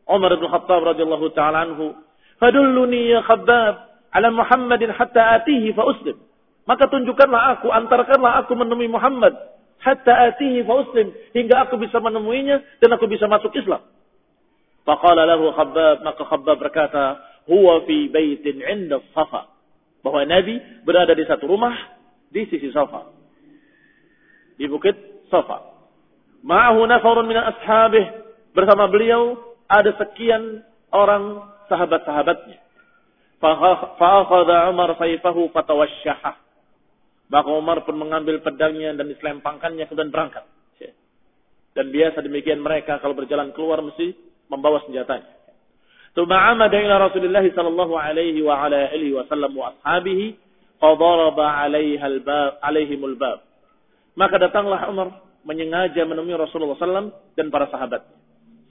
Umar 0.09 0.33
bin 0.39 0.49
Khattab 0.49 0.81
radhiyallahu 0.97 1.35
taala 1.37 1.69
anhu, 1.69 1.93
"Fadulluni 2.41 3.13
ya 3.13 3.21
Khabbab 3.27 3.75
ala 4.17 4.29
Muhammadin 4.33 4.95
hatta 4.97 5.43
atihi 5.43 5.77
fa 5.77 5.85
uslim." 5.85 6.17
Maka 6.67 6.89
tunjukkanlah 6.91 7.59
aku, 7.59 7.71
antarkanlah 7.71 8.43
aku 8.43 8.57
menemui 8.59 8.91
Muhammad. 8.91 9.35
Hatta 9.87 10.35
atihi 10.35 10.67
fa 10.67 10.83
uslim. 10.83 11.15
Hingga 11.31 11.71
aku 11.71 11.79
bisa 11.79 12.03
menemuinya 12.03 12.59
dan 12.83 12.91
aku 12.99 13.07
bisa 13.07 13.31
masuk 13.31 13.55
Islam. 13.55 13.87
Faqala 14.83 15.23
lahu 15.23 15.55
khabbab. 15.55 16.03
Maka 16.03 16.23
khabbab 16.27 16.59
berkata, 16.59 17.23
Huwa 17.47 17.87
fi 17.87 18.11
baitin 18.11 18.59
inda 18.67 18.99
safa. 19.15 19.47
Bahwa 20.03 20.27
Nabi 20.27 20.59
berada 20.83 21.15
di 21.15 21.23
satu 21.23 21.47
rumah 21.47 21.75
di 22.35 22.43
sisi 22.51 22.75
safa. 22.75 23.15
Di 24.59 24.67
bukit 24.67 24.99
safa. 25.31 25.63
Ma'ahu 26.43 26.83
nafarun 26.91 27.31
min 27.31 27.39
ashabih. 27.39 28.27
Bersama 28.51 28.91
beliau 28.91 29.39
ada 29.71 29.95
sekian 30.03 30.67
orang 30.91 31.47
sahabat-sahabatnya. 31.71 32.59
Fa'akhadha 33.39 34.67
Umar 34.75 34.99
sayfahu 34.99 35.55
fatawasyaha. 35.55 36.46
Maka 37.27 37.49
Umar 37.51 37.83
pun 37.83 37.99
mengambil 37.99 38.39
pedangnya 38.39 38.95
dan 38.95 39.11
diselempangkannya 39.11 39.85
kemudian 39.91 40.15
berangkat. 40.15 40.45
Dan 41.77 41.93
biasa 41.93 42.25
demikian 42.25 42.65
mereka 42.65 42.97
kalau 43.05 43.13
berjalan 43.13 43.53
keluar 43.53 43.85
mesti 43.85 44.17
membawa 44.49 44.81
senjatanya. 44.89 45.29
Tuma 46.17 46.49
amada 46.49 46.81
ila 46.81 47.13
Rasulullah 47.13 47.45
sallallahu 47.45 47.93
alaihi 48.01 48.41
wa 48.41 48.57
ala 48.57 48.89
alihi 48.89 49.13
wa 49.13 49.29
sallam 49.29 49.53
wa 49.53 49.77
ashabihi 49.77 50.41
fadaraba 50.81 51.69
alaihimul 52.65 53.21
bab. 53.21 53.45
Maka 54.17 54.41
datanglah 54.41 54.89
Umar 54.89 55.21
menyengaja 55.45 56.09
menemui 56.09 56.33
Rasulullah 56.41 56.81
sallam 56.81 57.13
dan 57.37 57.53
para 57.53 57.69
sahabat. 57.69 58.09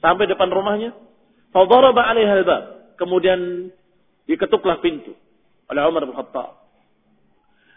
Sampai 0.01 0.25
depan 0.25 0.49
rumahnya, 0.49 0.97
fadaraba 1.53 2.09
alaiha 2.09 2.33
albab. 2.41 2.63
Kemudian 2.97 3.69
Diketuklah 4.25 4.81
pintu 4.81 5.13
oleh 5.69 5.81
Umar 5.85 6.05
bin 6.05 6.17
Khattab. 6.17 6.64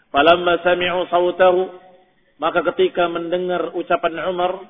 Falamma 0.09 0.57
sami'u 0.65 1.05
sautahu, 1.09 1.69
maka 2.41 2.65
ketika 2.73 3.05
mendengar 3.05 3.73
ucapan 3.77 4.17
Umar, 4.25 4.65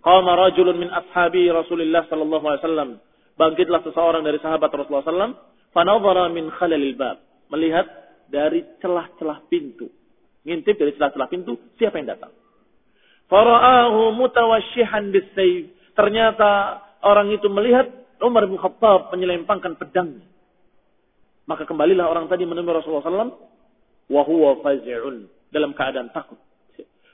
qama 0.00 0.32
rajulun 0.48 0.80
min 0.80 0.88
ashabi 0.88 1.52
Rasulullah 1.52 2.08
sallallahu 2.08 2.44
alaihi 2.48 2.62
wasallam. 2.64 2.90
Bangkitlah 3.38 3.84
seseorang 3.84 4.24
dari 4.24 4.40
sahabat 4.40 4.72
Rasulullah 4.72 5.06
sallam, 5.06 5.32
fanadhara 5.76 6.32
min 6.32 6.48
khalalil 6.48 6.96
bab, 6.96 7.20
melihat 7.52 7.86
dari 8.32 8.64
celah-celah 8.80 9.46
pintu. 9.52 9.92
Ngintip 10.48 10.80
dari 10.80 10.96
celah-celah 10.96 11.28
pintu, 11.28 11.60
siapa 11.76 12.00
yang 12.00 12.08
datang? 12.08 12.32
Fara'ahu 13.28 14.16
mutawashihan 14.16 15.12
bisayf. 15.12 15.68
Ternyata 15.92 16.80
orang 17.04 17.28
itu 17.36 17.46
melihat 17.52 17.92
Umar 18.24 18.48
bin 18.48 18.56
Khattab 18.56 19.12
menyelempangkan 19.12 19.76
pedangnya. 19.76 20.24
Maka 21.44 21.64
kembalilah 21.68 22.08
orang 22.08 22.28
tadi 22.28 22.44
menemui 22.48 22.72
Rasulullah 22.72 23.04
SAW. 23.04 23.36
Wahuwa 24.08 24.60
fazi'un. 24.64 25.28
Dalam 25.52 25.72
keadaan 25.72 26.12
takut. 26.12 26.36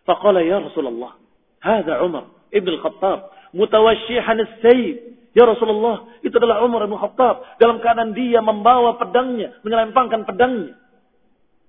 Faqala 0.06 0.42
ya 0.42 0.62
Rasulullah. 0.62 1.18
Hada 1.62 2.02
Umar 2.02 2.30
ibn 2.54 2.74
Khattab. 2.80 3.30
Mutawashihan 3.54 4.38
sayf. 4.62 5.14
Ya 5.34 5.42
Rasulullah, 5.50 6.06
itu 6.22 6.30
adalah 6.38 6.62
Umar 6.62 6.86
bin 6.86 6.94
Khattab. 6.94 7.58
Dalam 7.58 7.82
keadaan 7.82 8.14
dia 8.14 8.38
membawa 8.38 8.94
pedangnya, 8.94 9.58
menyelempangkan 9.66 10.22
pedangnya. 10.22 10.78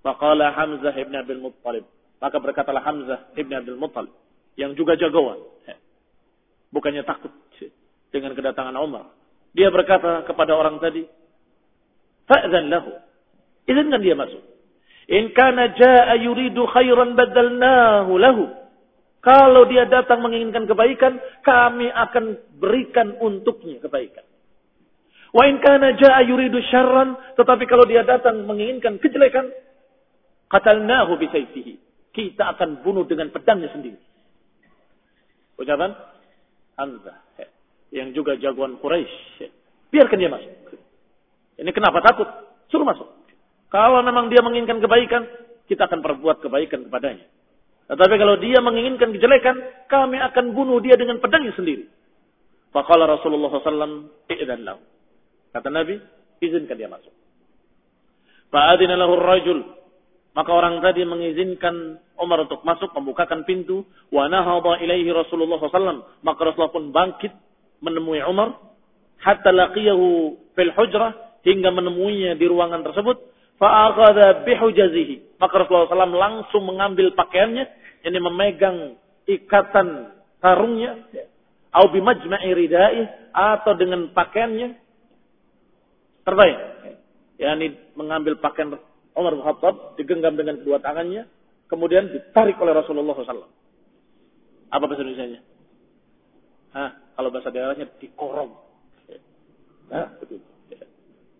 Faqala 0.06 0.54
Hamzah 0.54 0.94
ibn 0.94 1.18
Abdul 1.18 1.42
Muttalib. 1.42 1.86
Maka 2.22 2.38
berkatalah 2.38 2.86
Hamzah 2.86 3.34
ibn 3.34 3.50
Abdul 3.58 3.82
Muttalib 3.82 4.14
yang 4.54 4.78
juga 4.78 4.94
jagoan. 4.94 5.42
Bukannya 6.70 7.02
takut 7.08 7.34
dengan 8.14 8.32
kedatangan 8.38 8.76
Umar. 8.80 9.12
Dia 9.56 9.72
berkata 9.72 10.24
kepada 10.28 10.56
orang 10.56 10.80
tadi, 10.80 11.08
"Fa'zan 12.28 12.68
lahu." 12.68 12.92
Izinkan 13.66 14.00
dia 14.04 14.16
masuk. 14.16 14.44
In 15.06 15.34
kana 15.38 15.70
jaa 15.78 16.18
yuridu 16.18 16.66
khairan 16.70 17.14
badalnahu 17.14 18.14
lahu. 18.18 18.44
Kalau 19.22 19.66
dia 19.66 19.90
datang 19.90 20.22
menginginkan 20.22 20.70
kebaikan, 20.70 21.18
kami 21.42 21.90
akan 21.90 22.38
berikan 22.62 23.18
untuknya 23.22 23.82
kebaikan. 23.82 24.26
Wa 25.34 25.50
in 25.50 25.62
kana 25.62 25.98
jaa 25.98 26.22
yuridu 26.26 26.62
syarran, 26.70 27.18
tetapi 27.38 27.66
kalau 27.70 27.86
dia 27.86 28.06
datang 28.06 28.46
menginginkan 28.46 28.98
kejelekan, 29.02 29.50
qatalnahu 30.50 31.18
bisayfihi. 31.22 31.82
Kita 32.16 32.56
akan 32.56 32.80
bunuh 32.86 33.04
dengan 33.04 33.28
pedangnya 33.28 33.68
sendiri. 33.76 34.00
Ucapan 35.60 35.92
Hamzah. 36.80 37.20
Yang 37.92 38.10
juga 38.16 38.40
jagoan 38.40 38.80
Quraisy. 38.80 39.52
Biarkan 39.92 40.20
dia 40.20 40.32
masuk. 40.32 40.80
Ini 41.60 41.72
kenapa 41.72 42.04
takut? 42.04 42.28
Suruh 42.68 42.84
masuk. 42.88 43.08
Kalau 43.76 44.00
memang 44.08 44.32
dia 44.32 44.40
menginginkan 44.40 44.80
kebaikan, 44.80 45.28
kita 45.68 45.92
akan 45.92 46.00
perbuat 46.00 46.40
kebaikan 46.40 46.88
kepadanya. 46.88 47.28
Tetapi 47.92 48.16
kalau 48.16 48.40
dia 48.40 48.64
menginginkan 48.64 49.12
kejelekan, 49.12 49.60
kami 49.92 50.16
akan 50.16 50.56
bunuh 50.56 50.80
dia 50.80 50.96
dengan 50.96 51.20
pedangnya 51.20 51.52
sendiri. 51.60 51.92
Faqala 52.72 53.04
Rasulullah 53.04 53.52
SAW, 53.52 54.32
i'dan 54.32 54.64
lahu. 54.64 54.80
Kata 55.52 55.68
Nabi, 55.68 56.00
izinkan 56.40 56.80
dia 56.80 56.88
masuk. 56.88 57.12
Fa'adina 58.48 58.96
lahu 58.96 59.20
rajul. 59.20 59.60
Maka 60.32 60.52
orang 60.56 60.80
tadi 60.80 61.04
mengizinkan 61.04 62.00
Umar 62.16 62.48
untuk 62.48 62.64
masuk, 62.64 62.96
membukakan 62.96 63.44
pintu. 63.44 63.84
Wa 64.08 64.32
nahadha 64.32 64.80
ilaihi 64.80 65.12
Rasulullah 65.12 65.60
SAW. 65.60 66.24
Maka 66.24 66.40
Rasulullah 66.48 66.72
pun 66.72 66.96
bangkit 66.96 67.32
menemui 67.84 68.24
Umar. 68.24 68.56
Hatta 69.20 69.52
laqiyahu 69.52 70.08
fil 70.56 70.72
hujrah. 70.76 71.12
Hingga 71.44 71.76
menemuinya 71.76 72.40
di 72.40 72.46
ruangan 72.48 72.84
tersebut. 72.88 73.35
Fa'aghada 73.56 74.44
bihujazihi. 74.44 75.40
Maka 75.40 75.64
Rasulullah 75.64 75.88
SAW 75.88 76.16
langsung 76.16 76.64
mengambil 76.68 77.16
pakaiannya. 77.16 77.66
Ini 78.06 78.20
memegang 78.20 79.00
ikatan 79.26 80.12
sarungnya. 80.44 81.08
Au 81.72 81.90
bimajma'i 81.92 82.52
ridai. 82.52 83.32
Atau 83.32 83.76
dengan 83.80 84.12
pakaiannya. 84.12 84.76
Terbaik. 86.26 86.58
Ya, 87.36 87.52
ini 87.60 87.76
mengambil 88.00 88.40
pakaian 88.40 88.80
Umar 89.16 89.32
bin 89.32 89.44
Khattab 89.44 89.96
digenggam 89.96 90.36
dengan 90.36 90.60
kedua 90.60 90.84
tangannya, 90.84 91.28
kemudian 91.72 92.12
ditarik 92.12 92.60
oleh 92.60 92.76
Rasulullah 92.76 93.16
SAW. 93.16 93.48
Apa 94.72 94.84
bahasa 94.84 95.08
Indonesia-nya? 95.08 95.40
Hah, 96.76 96.92
kalau 97.16 97.32
bahasa 97.32 97.48
daerahnya 97.48 97.88
dikorong. 97.96 98.52
Nah, 99.88 100.20
begitu. 100.20 100.44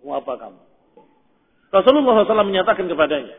Mau 0.08 0.16
apa 0.16 0.40
kamu? 0.40 0.60
Rasulullah 1.76 2.24
SAW 2.24 2.48
menyatakan 2.48 2.88
kepadanya, 2.88 3.36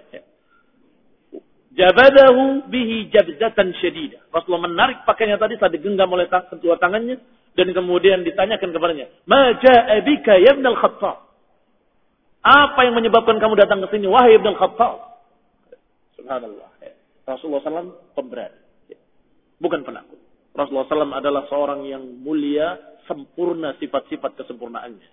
Jabadahu 1.77 2.72
bihi 2.72 3.12
jabzatan 3.12 3.77
syadidah. 3.81 4.25
Rasulullah 4.33 4.64
menarik 4.64 5.05
pakaiannya 5.05 5.37
tadi 5.37 5.55
saat 5.61 5.77
digenggam 5.77 6.09
oleh 6.09 6.25
kedua 6.29 6.81
tangannya 6.81 7.20
dan 7.53 7.68
kemudian 7.72 8.25
ditanyakan 8.25 8.72
kepadanya, 8.72 9.12
"Ma 9.29 9.53
ja'a 9.61 10.01
bika 10.01 10.40
ya 10.40 10.57
Ibn 10.57 10.64
al-Khattab?" 10.72 11.27
Apa 12.46 12.81
yang 12.87 12.94
menyebabkan 12.94 13.42
kamu 13.42 13.59
datang 13.59 13.83
ke 13.83 13.90
sini? 13.92 14.07
Wahai 14.07 14.38
Ibn 14.38 14.55
Khattab. 14.55 15.03
Subhanallah. 16.14 16.70
Rasulullah 17.27 17.59
SAW 17.66 18.14
pemberani. 18.14 18.55
Bukan 19.59 19.83
penakut. 19.83 20.14
Rasulullah 20.55 20.87
SAW 20.87 21.11
adalah 21.11 21.42
seorang 21.51 21.83
yang 21.90 22.07
mulia, 22.22 22.79
sempurna 23.11 23.75
sifat-sifat 23.83 24.38
kesempurnaannya. 24.38 25.11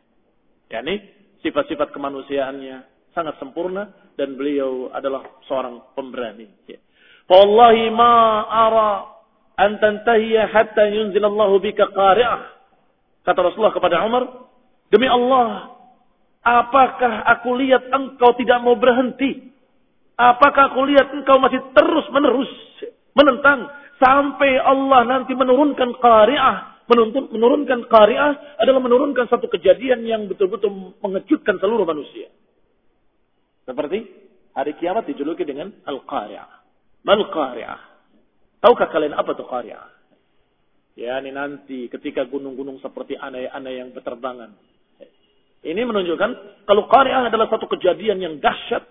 Yani 0.70 0.94
sifat-sifat 1.42 1.90
kemanusiaannya 1.90 2.93
sangat 3.14 3.38
sempurna 3.40 3.90
dan 4.18 4.36
beliau 4.38 4.90
adalah 4.94 5.26
seorang 5.48 5.94
pemberani. 5.98 6.50
Wallahi 7.30 7.90
ma 7.94 8.46
ara 8.50 8.90
an 9.58 9.80
tantahiya 9.80 10.50
hatta 10.52 10.90
yunzilallahu 10.92 11.62
bika 11.64 11.90
qari'ah. 11.94 12.42
Kata 13.24 13.40
Rasulullah 13.40 13.72
kepada 13.72 14.04
Umar, 14.04 14.52
demi 14.92 15.08
Allah, 15.08 15.74
Apakah 16.44 17.24
aku 17.24 17.56
lihat 17.56 17.88
engkau 17.88 18.36
tidak 18.36 18.60
mau 18.60 18.76
berhenti? 18.76 19.48
Apakah 20.20 20.76
aku 20.76 20.84
lihat 20.92 21.08
engkau 21.16 21.40
masih 21.40 21.64
terus 21.72 22.04
menerus 22.12 22.52
menentang 23.16 23.72
sampai 23.96 24.60
Allah 24.60 25.08
nanti 25.08 25.32
menurunkan 25.32 25.96
qari'ah? 26.04 26.84
Menuntun, 26.84 27.32
menurunkan 27.32 27.88
qari'ah 27.88 28.60
adalah 28.60 28.84
menurunkan 28.84 29.32
satu 29.32 29.48
kejadian 29.48 30.04
yang 30.04 30.28
betul-betul 30.28 31.00
mengejutkan 31.00 31.56
seluruh 31.64 31.88
manusia. 31.88 32.28
Seperti 33.64 34.00
hari 34.54 34.76
kiamat 34.78 35.08
dijuluki 35.08 35.48
dengan 35.48 35.72
al-qari'ah. 35.88 36.50
Mal 37.04 37.22
qari'ah? 37.32 37.80
Tahukah 38.64 38.88
kalian 38.92 39.16
apa 39.16 39.36
itu 39.36 39.44
qari'ah? 39.44 39.90
Ya, 40.94 41.18
ini 41.20 41.34
nanti 41.34 41.90
ketika 41.90 42.28
gunung-gunung 42.30 42.78
seperti 42.78 43.18
anai-anai 43.18 43.82
yang 43.82 43.90
berterbangan 43.98 44.54
ini 45.64 45.82
menunjukkan 45.88 46.32
kalau 46.68 46.92
qari'ah 46.92 47.32
adalah 47.32 47.48
satu 47.48 47.72
kejadian 47.72 48.20
yang 48.20 48.36
dahsyat 48.44 48.84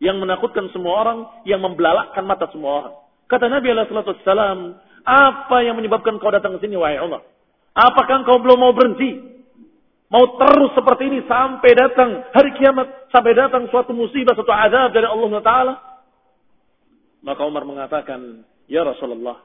yang 0.00 0.16
menakutkan 0.16 0.70
semua 0.72 1.04
orang, 1.04 1.18
yang 1.44 1.60
membelalakkan 1.60 2.24
mata 2.24 2.48
semua 2.54 2.70
orang. 2.80 2.94
Kata 3.28 3.52
Nabi 3.52 3.68
SAW, 3.68 4.80
apa 5.04 5.56
yang 5.60 5.76
menyebabkan 5.76 6.16
kau 6.16 6.32
datang 6.32 6.56
ke 6.56 6.64
sini, 6.64 6.78
wahai 6.80 6.96
Umar? 7.04 7.20
Apakah 7.76 8.24
kau 8.24 8.40
belum 8.40 8.58
mau 8.64 8.72
berhenti? 8.72 9.29
Mau 10.10 10.34
terus 10.34 10.74
seperti 10.74 11.06
ini 11.06 11.22
sampai 11.30 11.70
datang 11.78 12.26
hari 12.34 12.50
kiamat, 12.58 13.06
sampai 13.14 13.30
datang 13.30 13.70
suatu 13.70 13.94
musibah, 13.94 14.34
suatu 14.34 14.50
azab 14.50 14.90
dari 14.90 15.06
Allah 15.06 15.30
Taala? 15.38 15.74
Maka 17.22 17.46
Umar 17.46 17.62
mengatakan, 17.62 18.42
Ya 18.66 18.82
Rasulullah, 18.82 19.38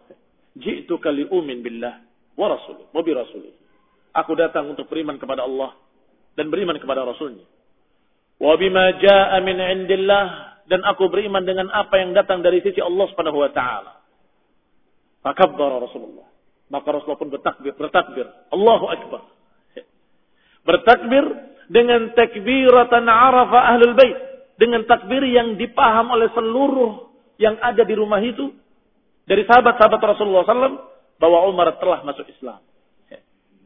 jitu 0.57 0.97
kali 0.97 1.29
umin 1.29 1.61
billah 1.61 2.01
wa 2.33 2.49
rasulih, 2.49 2.89
wa 2.89 3.01
bi. 3.05 3.13
Aku 4.15 4.31
datang 4.33 4.73
untuk 4.73 4.89
beriman 4.89 5.21
kepada 5.21 5.45
Allah 5.45 5.75
dan 6.39 6.47
beriman 6.47 6.79
kepada 6.79 7.03
Rasulnya. 7.03 7.43
Wa 8.39 8.55
bima 8.55 8.95
jaa 9.03 9.35
min 9.43 9.59
indillah 9.59 10.55
dan 10.71 10.81
aku 10.87 11.11
beriman 11.11 11.43
dengan 11.43 11.67
apa 11.69 11.99
yang 11.99 12.15
datang 12.15 12.39
dari 12.39 12.63
sisi 12.63 12.79
Allah 12.79 13.05
Subhanahu 13.11 13.43
wa 13.43 13.51
taala. 13.51 14.01
Fakabbara 15.19 15.83
Rasulullah. 15.83 16.25
Maka 16.71 16.87
Rasulullah 16.89 17.21
pun 17.21 17.29
bertakbir, 17.29 17.75
bertakbir. 17.75 18.25
Allahu 18.55 18.85
Akbar. 18.87 19.34
Bertakbir 20.65 21.23
dengan 21.69 22.11
takbiratan 22.17 23.05
arafa 23.05 23.59
ahlul 23.73 23.95
bait. 23.95 24.17
Dengan 24.55 24.87
takbir 24.87 25.21
yang 25.27 25.59
dipaham 25.59 26.09
oleh 26.15 26.31
seluruh 26.33 27.11
yang 27.37 27.59
ada 27.61 27.85
di 27.85 27.93
rumah 27.93 28.19
itu. 28.19 28.51
Dari 29.25 29.45
sahabat-sahabat 29.45 30.01
Rasulullah 30.01 30.45
SAW. 30.45 30.81
Bahwa 31.21 31.47
Umar 31.47 31.77
telah 31.79 32.03
masuk 32.03 32.27
Islam. 32.27 32.59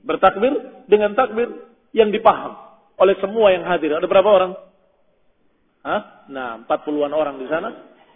Bertakbir 0.06 0.86
dengan 0.88 1.18
takbir 1.18 1.50
yang 1.92 2.14
dipaham 2.14 2.56
oleh 3.00 3.16
semua 3.24 3.56
yang 3.56 3.64
hadir. 3.66 3.96
Ada 3.96 4.06
berapa 4.06 4.30
orang? 4.30 4.52
Hah? 5.84 6.02
Nah, 6.28 6.50
40-an 6.68 7.14
orang 7.16 7.36
di 7.40 7.48
sana. 7.48 7.70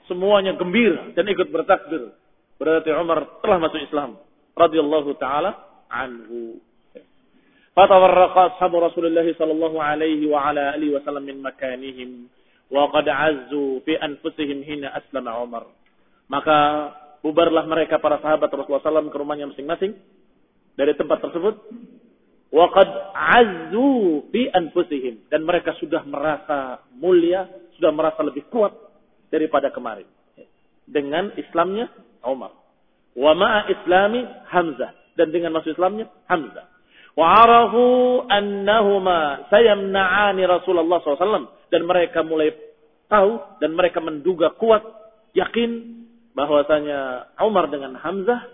Semuanya 0.06 0.52
gembira 0.60 1.16
dan 1.16 1.24
ikut 1.32 1.48
bertakbir. 1.48 2.12
Berarti 2.60 2.92
Umar 2.92 3.40
telah 3.40 3.58
masuk 3.64 3.80
Islam. 3.80 4.20
Radiyallahu 4.54 5.16
ta'ala 5.16 5.52
anhu. 5.88 6.60
فتفرق 7.79 8.35
أصحاب 8.39 8.73
رسول 8.77 9.07
الله 9.07 9.39
صلى 9.39 9.53
الله 9.55 9.75
عليه 9.83 10.21
وعلى 10.27 10.63
آله 10.75 10.89
وسلم 10.99 11.23
من 11.23 11.37
مكانهم 11.47 12.11
وقد 12.75 13.07
عزوا 13.09 13.71
في 13.87 13.95
أنفسهم 13.95 14.59
حين 14.67 14.83
أسلم 14.85 15.23
عمر 15.29 15.65
maka 16.29 16.59
bubarlah 17.25 17.65
mereka 17.65 17.97
para 18.03 18.21
sahabat 18.21 18.53
Rasulullah 18.53 19.01
SAW 19.01 19.09
ke 19.09 19.17
rumahnya 19.17 19.49
masing-masing 19.49 19.97
dari 20.77 20.93
tempat 20.93 21.25
tersebut 21.25 21.55
waqad 22.53 22.89
azzu 23.17 24.27
fi 24.29 24.53
anfusihim 24.53 25.25
dan 25.33 25.47
mereka 25.47 25.73
sudah 25.81 26.05
merasa 26.05 26.85
mulia 26.99 27.49
sudah 27.81 27.95
merasa 27.95 28.21
lebih 28.27 28.45
kuat 28.53 28.77
daripada 29.33 29.73
kemarin 29.73 30.05
dengan 30.85 31.33
Islamnya 31.39 31.89
Umar 32.27 32.53
wa 33.17 33.33
ma'a 33.39 33.73
islami 33.73 34.27
Hamzah 34.53 34.93
dan 35.17 35.33
dengan 35.33 35.57
masuk 35.57 35.73
Islamnya 35.73 36.13
Hamzah 36.29 36.72
Wa'arafu 37.14 37.86
annahuma 38.26 39.46
sayamna'ani 39.54 40.44
Rasulullah 40.50 40.98
SAW. 41.02 41.70
Dan 41.70 41.86
mereka 41.86 42.26
mulai 42.26 42.54
tahu 43.10 43.62
dan 43.62 43.78
mereka 43.78 44.02
menduga 44.02 44.54
kuat, 44.58 44.82
yakin 45.38 46.02
bahwasanya 46.34 47.30
Umar 47.46 47.70
dengan 47.70 47.94
Hamzah 47.98 48.50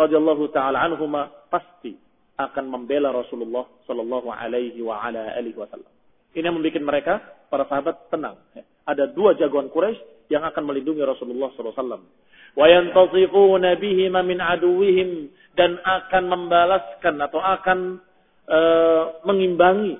radhiyallahu 0.00 0.48
taala 0.52 0.80
anhuma 0.80 1.28
pasti 1.52 1.96
akan 2.38 2.64
membela 2.70 3.12
Rasulullah 3.12 3.66
sallallahu 3.84 4.30
alaihi 4.30 4.80
wa 4.80 5.02
ala 5.02 5.36
alihi 5.36 5.58
wasallam. 5.58 5.90
Ini 6.32 6.48
yang 6.48 6.56
membuat 6.56 6.80
mereka 6.80 7.14
para 7.50 7.66
sahabat 7.66 8.08
tenang. 8.08 8.38
Ada 8.88 9.10
dua 9.10 9.34
jagoan 9.34 9.68
Quraisy 9.68 10.30
yang 10.32 10.46
akan 10.46 10.62
melindungi 10.64 11.02
Rasulullah 11.02 11.50
sallallahu 11.52 11.74
alaihi 11.74 11.82
wasallam. 11.82 12.02
Wa 12.54 12.66
yantasifuna 12.70 13.68
bihima 13.76 14.20
min 14.22 14.38
aduwihim 14.38 15.28
dan 15.58 15.74
akan 15.82 16.24
membalaskan 16.30 17.18
atau 17.18 17.42
akan 17.42 17.98
uh, 18.46 19.04
mengimbangi 19.26 19.98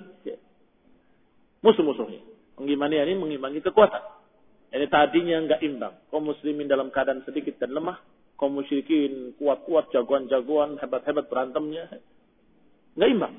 musuh-musuhnya. 1.66 2.22
Mengimbangi 2.62 3.02
ini 3.02 3.14
mengimbangi 3.18 3.60
kekuatan. 3.66 4.02
Ini 4.70 4.86
tadinya 4.86 5.42
enggak 5.42 5.60
imbang. 5.66 5.94
Kaum 6.14 6.30
muslimin 6.30 6.70
dalam 6.70 6.94
keadaan 6.94 7.26
sedikit 7.26 7.58
dan 7.58 7.74
lemah. 7.74 7.98
Kaum 8.38 8.54
musyrikin 8.54 9.34
kuat-kuat, 9.34 9.90
jagoan-jagoan, 9.90 10.78
hebat-hebat 10.78 11.26
berantemnya. 11.26 11.90
Enggak 12.94 13.10
imbang. 13.10 13.34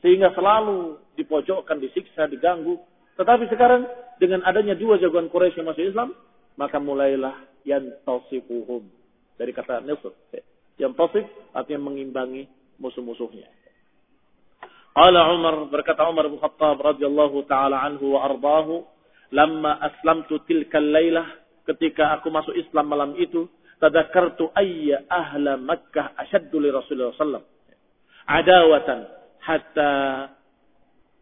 Sehingga 0.00 0.32
selalu 0.32 0.96
dipojokkan, 1.20 1.76
disiksa, 1.76 2.24
diganggu. 2.24 2.80
Tetapi 3.20 3.52
sekarang 3.52 3.84
dengan 4.16 4.46
adanya 4.48 4.72
dua 4.78 4.96
jagoan 4.96 5.28
Quraisy 5.28 5.60
yang 5.60 5.68
masuk 5.68 5.84
Islam, 5.84 6.16
maka 6.56 6.80
mulailah 6.80 7.36
yang 7.68 7.84
tausifuhum. 8.08 8.88
Dari 9.36 9.52
kata 9.52 9.84
nisf. 9.84 10.08
Yang 10.78 10.92
tausif 10.94 11.26
artinya 11.50 11.90
mengimbangi 11.90 12.46
musuh-musuhnya. 12.78 13.50
Qala 14.94 15.30
Umar 15.34 15.70
berkata 15.70 16.06
Umar 16.10 16.26
bin 16.26 16.42
Khattab 16.42 16.78
radhiyallahu 16.82 17.46
taala 17.46 17.82
anhu 17.86 18.18
wa 18.18 18.26
ardahu, 18.26 18.82
"Lamma 19.34 19.78
aslamtu 19.78 20.42
tilka 20.46 20.82
lailah 20.82 21.26
ketika 21.66 22.18
aku 22.18 22.30
masuk 22.34 22.54
Islam 22.54 22.90
malam 22.90 23.14
itu, 23.14 23.46
tadzakartu 23.78 24.50
ayya 24.58 25.06
ahla 25.06 25.54
Makkah 25.54 26.18
ashaddu 26.18 26.58
li 26.58 26.70
Rasulullah 26.74 27.14
sallam. 27.14 27.44
Adawatan 28.26 29.06
hatta 29.38 29.90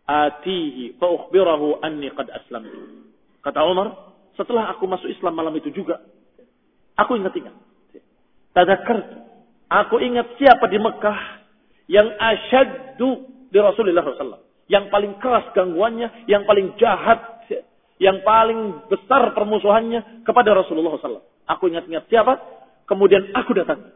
atihi 0.08 0.96
fa 0.96 1.12
ukhbirahu 1.12 1.84
anni 1.84 2.12
qad 2.16 2.32
aslamtu." 2.32 3.12
Kata 3.44 3.60
Umar, 3.68 3.92
setelah 4.40 4.72
aku 4.72 4.88
masuk 4.88 5.08
Islam 5.12 5.36
malam 5.36 5.52
itu 5.52 5.68
juga, 5.72 6.00
aku 6.96 7.16
ingat-ingat. 7.20 7.52
Tadzakartu 8.56 9.25
Aku 9.66 9.98
ingat 9.98 10.38
siapa 10.38 10.70
di 10.70 10.78
Mekah 10.78 11.18
yang 11.90 12.06
asyaddu 12.06 13.26
di 13.50 13.58
Rasulullah 13.58 14.02
SAW. 14.02 14.42
Yang 14.66 14.90
paling 14.90 15.12
keras 15.22 15.46
gangguannya, 15.54 16.26
yang 16.26 16.42
paling 16.46 16.74
jahat, 16.78 17.46
yang 18.02 18.22
paling 18.26 18.86
besar 18.90 19.30
permusuhannya 19.34 20.22
kepada 20.26 20.54
Rasulullah 20.54 20.98
SAW. 20.98 21.22
Aku 21.46 21.70
ingat-ingat 21.70 22.10
siapa, 22.10 22.38
kemudian 22.90 23.30
aku 23.34 23.54
datang. 23.54 23.94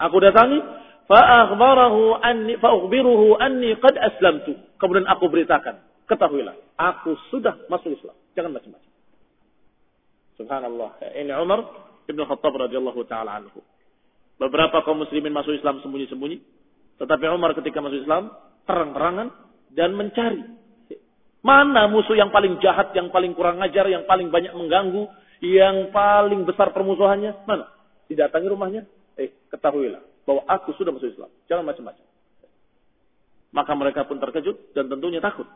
Aku 0.00 0.16
datangi, 0.18 0.58
fa'akhbarahu 1.06 2.18
anni, 2.18 2.56
fa'ukhbiruhu 2.58 3.36
anni 3.38 3.76
qad 3.78 3.94
aslamtu. 3.96 4.56
Kemudian 4.80 5.06
aku 5.06 5.28
beritakan, 5.28 5.80
ketahuilah, 6.08 6.56
aku 6.80 7.16
sudah 7.28 7.64
masuk 7.68 7.94
Islam. 7.94 8.16
Jangan 8.34 8.50
macam-macam. 8.56 8.92
Subhanallah. 10.34 10.90
Ini 11.14 11.30
Umar 11.38 11.62
Ibn 12.10 12.20
Khattab 12.26 12.52
radhiyallahu 12.58 13.00
taala 13.06 13.38
anhu. 13.38 13.62
Beberapa 14.34 14.82
kaum 14.82 14.98
muslimin 15.02 15.30
masuk 15.30 15.54
Islam 15.54 15.78
sembunyi-sembunyi. 15.84 16.38
Tetapi 16.98 17.24
Umar 17.30 17.54
ketika 17.54 17.78
masuk 17.78 18.02
Islam, 18.02 18.30
terang-terangan 18.66 19.30
dan 19.74 19.94
mencari. 19.94 20.42
Mana 21.44 21.86
musuh 21.86 22.16
yang 22.16 22.32
paling 22.32 22.56
jahat, 22.64 22.96
yang 22.96 23.12
paling 23.12 23.36
kurang 23.36 23.60
ajar, 23.60 23.84
yang 23.84 24.08
paling 24.08 24.32
banyak 24.32 24.56
mengganggu, 24.56 25.04
yang 25.44 25.92
paling 25.92 26.48
besar 26.48 26.72
permusuhannya? 26.72 27.44
Mana? 27.44 27.68
Didatangi 28.08 28.48
rumahnya? 28.48 28.82
Eh, 29.20 29.48
ketahuilah 29.52 30.00
bahwa 30.24 30.42
aku 30.48 30.72
sudah 30.74 30.90
masuk 30.90 31.12
Islam. 31.12 31.30
Jangan 31.46 31.64
macam-macam. 31.68 32.06
Maka 33.54 33.72
mereka 33.76 34.00
pun 34.08 34.18
terkejut 34.18 34.74
dan 34.74 34.90
tentunya 34.90 35.20
takut. 35.22 35.46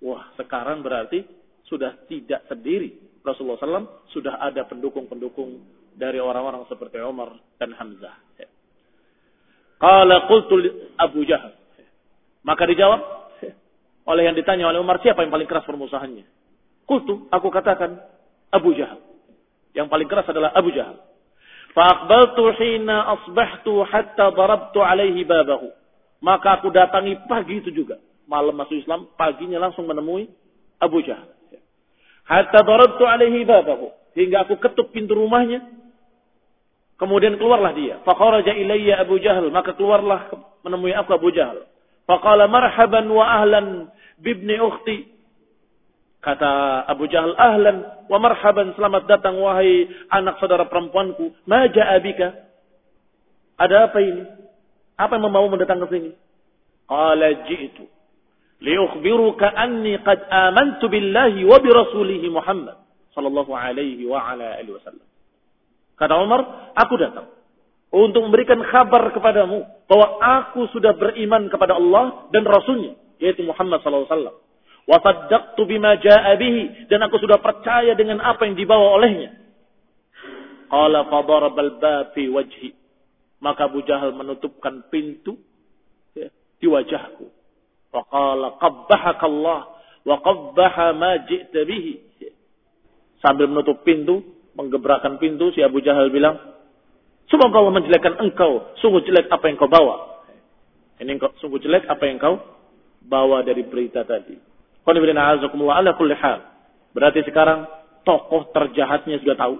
Wah, 0.00 0.30
sekarang 0.38 0.80
berarti 0.80 1.26
sudah 1.66 2.06
tidak 2.06 2.46
sendiri. 2.46 2.96
Rasulullah 3.26 3.58
SAW 3.58 4.08
sudah 4.14 4.38
ada 4.38 4.62
pendukung-pendukung 4.70 5.58
dari 5.96 6.20
orang-orang 6.20 6.68
seperti 6.68 7.00
Umar 7.00 7.32
dan 7.56 7.72
Hamzah. 7.72 8.16
Qala 9.80 10.28
qultu 10.28 10.56
Abu 10.96 11.24
Jahal. 11.24 11.56
Maka 12.44 12.62
dijawab 12.68 13.00
oleh 14.06 14.22
yang 14.22 14.36
ditanya 14.38 14.70
oleh 14.70 14.78
Umar 14.78 15.02
siapa 15.02 15.26
yang 15.26 15.34
paling 15.34 15.50
keras 15.50 15.66
permusuhannya? 15.66 16.24
Qultu, 16.86 17.26
aku 17.34 17.50
katakan 17.50 17.98
Abu 18.54 18.70
Jahal. 18.78 19.02
Yang 19.74 19.88
paling 19.90 20.08
keras 20.08 20.30
adalah 20.30 20.54
Abu 20.54 20.70
Jahal. 20.70 21.02
Faqbaltu 21.74 22.54
hina 22.56 23.18
asbahtu 23.18 23.84
hatta 23.84 24.32
darabtu 24.32 24.80
alaihi 24.80 25.26
babahu. 25.26 25.68
Maka 26.24 26.62
aku 26.62 26.72
datangi 26.72 27.20
pagi 27.28 27.60
itu 27.60 27.74
juga. 27.74 28.00
Malam 28.24 28.56
masuk 28.56 28.80
Islam, 28.80 29.10
paginya 29.18 29.60
langsung 29.60 29.84
menemui 29.84 30.30
Abu 30.80 31.04
Jahal. 31.04 31.28
Hatta 32.24 32.64
darabtu 32.64 33.04
alaihi 33.04 33.44
babahu. 33.44 33.92
Hingga 34.16 34.48
aku 34.48 34.56
ketuk 34.62 34.94
pintu 34.96 35.12
rumahnya. 35.18 35.62
Kemudian 36.96 37.36
keluarlah 37.36 37.76
dia. 37.76 38.00
Fakharaja 38.08 38.56
ilayya 38.56 39.04
Abu 39.04 39.20
Jahal. 39.20 39.52
Maka 39.52 39.76
keluarlah 39.76 40.32
menemui 40.64 40.96
aku 40.96 41.12
Abu 41.12 41.28
Jahal. 41.28 41.68
Faqala 42.08 42.48
marhaban 42.48 43.04
wa 43.12 43.24
ahlan 43.24 43.92
bibni 44.22 44.56
ukhti. 44.56 45.12
Kata 46.24 46.82
Abu 46.90 47.06
Jahal, 47.06 47.38
ahlan 47.38 47.86
wa 48.10 48.18
marhaban, 48.18 48.74
selamat 48.74 49.06
datang 49.06 49.38
wahai 49.38 49.86
anak 50.10 50.42
saudara 50.42 50.66
perempuanku. 50.66 51.36
Ma 51.46 51.68
abika. 51.70 52.34
Ada 53.56 53.88
apa 53.92 53.98
ini? 54.02 54.24
Apa 54.96 55.20
yang 55.20 55.28
membawa 55.28 55.46
mendatang 55.52 55.80
ke 55.84 55.88
sini? 55.92 56.10
Qala 56.88 57.46
ji'tu. 57.46 57.84
Liukhbiruka 58.58 59.52
anni 59.52 60.00
qad 60.00 60.24
amantu 60.32 60.88
billahi 60.88 61.44
wa 61.44 61.60
bi 61.60 61.68
rasulihi 61.68 62.26
Muhammad. 62.32 62.80
Sallallahu 63.12 63.52
alaihi 63.52 64.04
wa 64.08 64.20
ala 64.20 64.56
alihi 64.60 64.76
wasallam. 64.76 65.06
Kata 65.96 66.14
Umar, 66.20 66.72
aku 66.76 66.94
datang 67.00 67.32
untuk 67.96 68.20
memberikan 68.28 68.60
kabar 68.68 69.08
kepadamu 69.14 69.64
bahwa 69.88 70.06
aku 70.20 70.68
sudah 70.74 70.92
beriman 70.98 71.48
kepada 71.48 71.80
Allah 71.80 72.28
dan 72.34 72.44
Rasulnya, 72.44 72.98
yaitu 73.16 73.40
Muhammad 73.46 73.80
SAW. 73.80 74.44
Wasaddaqtu 74.86 75.66
bima 75.66 75.98
ja'a 75.98 76.38
dan 76.86 77.00
aku 77.02 77.18
sudah 77.18 77.42
percaya 77.42 77.96
dengan 77.98 78.22
apa 78.22 78.46
yang 78.46 78.54
dibawa 78.54 79.00
olehnya. 79.00 79.34
Qala 80.70 81.08
fadarabal 81.10 81.78
bab 81.80 82.14
fi 82.14 82.28
wajhi. 82.30 82.70
Maka 83.40 83.66
Abu 83.70 83.82
Jahal 83.82 84.14
menutupkan 84.14 84.86
pintu 84.92 85.38
ya, 86.14 86.30
di 86.58 86.66
wajahku. 86.70 87.26
Faqala 87.90 88.60
qabbahakallah 88.60 89.60
wa 90.06 90.16
qabbaha 90.22 90.86
ma. 90.94 91.18
Sambil 93.24 93.48
menutup 93.50 93.82
pintu, 93.82 94.35
menggebrakkan 94.56 95.20
pintu, 95.20 95.52
si 95.52 95.60
Abu 95.60 95.84
Jahal 95.84 96.08
bilang, 96.08 96.56
Semoga 97.26 97.58
Allah 97.58 97.74
menjelekkan 97.82 98.22
engkau, 98.22 98.78
sungguh 98.78 99.02
jelek 99.02 99.26
apa 99.26 99.50
yang 99.50 99.58
kau 99.58 99.66
bawa. 99.66 100.22
Ini 101.02 101.10
engkau, 101.18 101.34
sungguh 101.42 101.58
jelek 101.58 101.90
apa 101.90 102.06
yang 102.06 102.22
kau 102.22 102.38
bawa 103.02 103.42
dari 103.42 103.66
berita 103.66 104.06
tadi. 104.06 104.38
Berarti 106.94 107.20
sekarang 107.26 107.66
tokoh 108.06 108.54
terjahatnya 108.54 109.18
sudah 109.18 109.36
tahu 109.36 109.58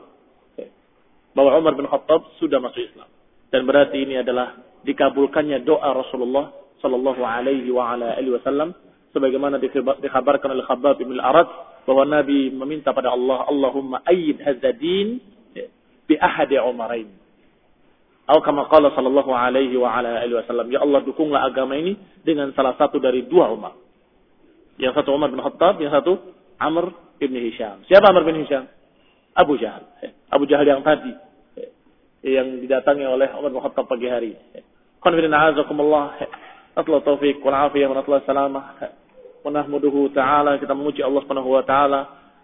bahwa 1.35 1.51
Umar 1.59 1.75
bin 1.75 1.91
Khattab 1.91 2.39
sudah 2.39 2.63
masuk 2.63 2.87
Islam. 2.87 3.11
Dan 3.51 3.67
berarti 3.67 3.99
ini 3.99 4.23
adalah 4.23 4.57
dikabulkannya 4.87 5.67
doa 5.67 5.91
Rasulullah 5.91 6.55
sallallahu 6.79 7.21
alaihi 7.27 7.69
wa 7.75 7.93
ala 7.93 8.15
alihi 8.15 8.39
wasallam 8.39 8.73
sebagaimana 9.11 9.59
dikabarkan 10.01 10.55
oleh 10.55 10.65
Khabbab 10.65 11.03
bin 11.03 11.19
Al-Arad 11.19 11.76
bahwa 11.87 12.03
Nabi 12.05 12.51
meminta 12.51 12.91
pada 12.91 13.15
Allah, 13.15 13.47
Allahumma 13.47 14.03
ayyid 14.05 14.43
hadzal 14.43 14.75
din 14.77 15.23
bi 16.07 16.15
ahadi 16.19 16.59
umarain. 16.59 17.09
Atau 18.27 18.43
kama 18.43 18.67
qala 18.67 18.91
sallallahu 18.91 19.31
alaihi 19.31 19.79
wa 19.79 19.95
ala 19.95 20.19
alihi 20.19 20.35
wasallam, 20.35 20.67
ya 20.75 20.83
Allah 20.83 20.99
dukunglah 21.07 21.47
agama 21.47 21.79
ini 21.79 21.95
dengan 22.27 22.51
salah 22.59 22.75
satu 22.75 22.99
dari 22.99 23.23
dua 23.23 23.55
Umar. 23.55 23.79
Yang 24.83 24.99
satu 24.99 25.15
Umar 25.15 25.31
bin 25.31 25.39
Khattab, 25.39 25.79
yang 25.79 25.95
satu 25.95 26.35
Amr 26.59 26.91
bin 27.23 27.33
Hisham. 27.39 27.87
Siapa 27.87 28.11
Amr 28.11 28.27
bin 28.27 28.43
Hisham? 28.43 28.67
Abu 29.31 29.55
Jahal. 29.63 29.87
Abu 30.27 30.45
Jahal 30.51 30.67
yang 30.67 30.83
tadi 30.83 31.15
yang 32.27 32.59
didatangi 32.59 33.07
oleh 33.07 33.31
Umar 33.39 33.55
bin 33.55 33.63
Khattab 33.63 33.87
pagi 33.87 34.11
hari. 34.11 34.35
Qanfidina 34.99 35.55
azakumullah. 35.55 36.19
Atla 36.75 36.99
taufiq 37.07 37.39
wal 37.47 37.57
afiyah 37.71 37.89
wa 37.89 38.03
atla 38.03 38.27
salamah. 38.27 38.65
Wa 39.47 40.11
ta'ala. 40.11 40.59
Kita 40.59 40.75
memuji 40.75 41.07
Allah 41.07 41.23
subhanahu 41.23 41.55
wa 41.55 41.63
ta'ala 41.63 42.01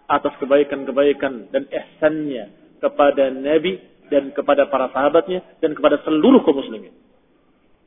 atas 0.07 0.33
kebaikan-kebaikan 0.39 1.51
dan 1.51 1.67
ihsannya 1.67 2.77
kepada 2.79 3.31
Nabi 3.31 3.79
dan 4.07 4.31
kepada 4.35 4.67
para 4.67 4.91
sahabatnya 4.91 5.43
dan 5.59 5.75
kepada 5.75 5.99
seluruh 6.03 6.43
kaum 6.43 6.59
muslimin. 6.59 6.95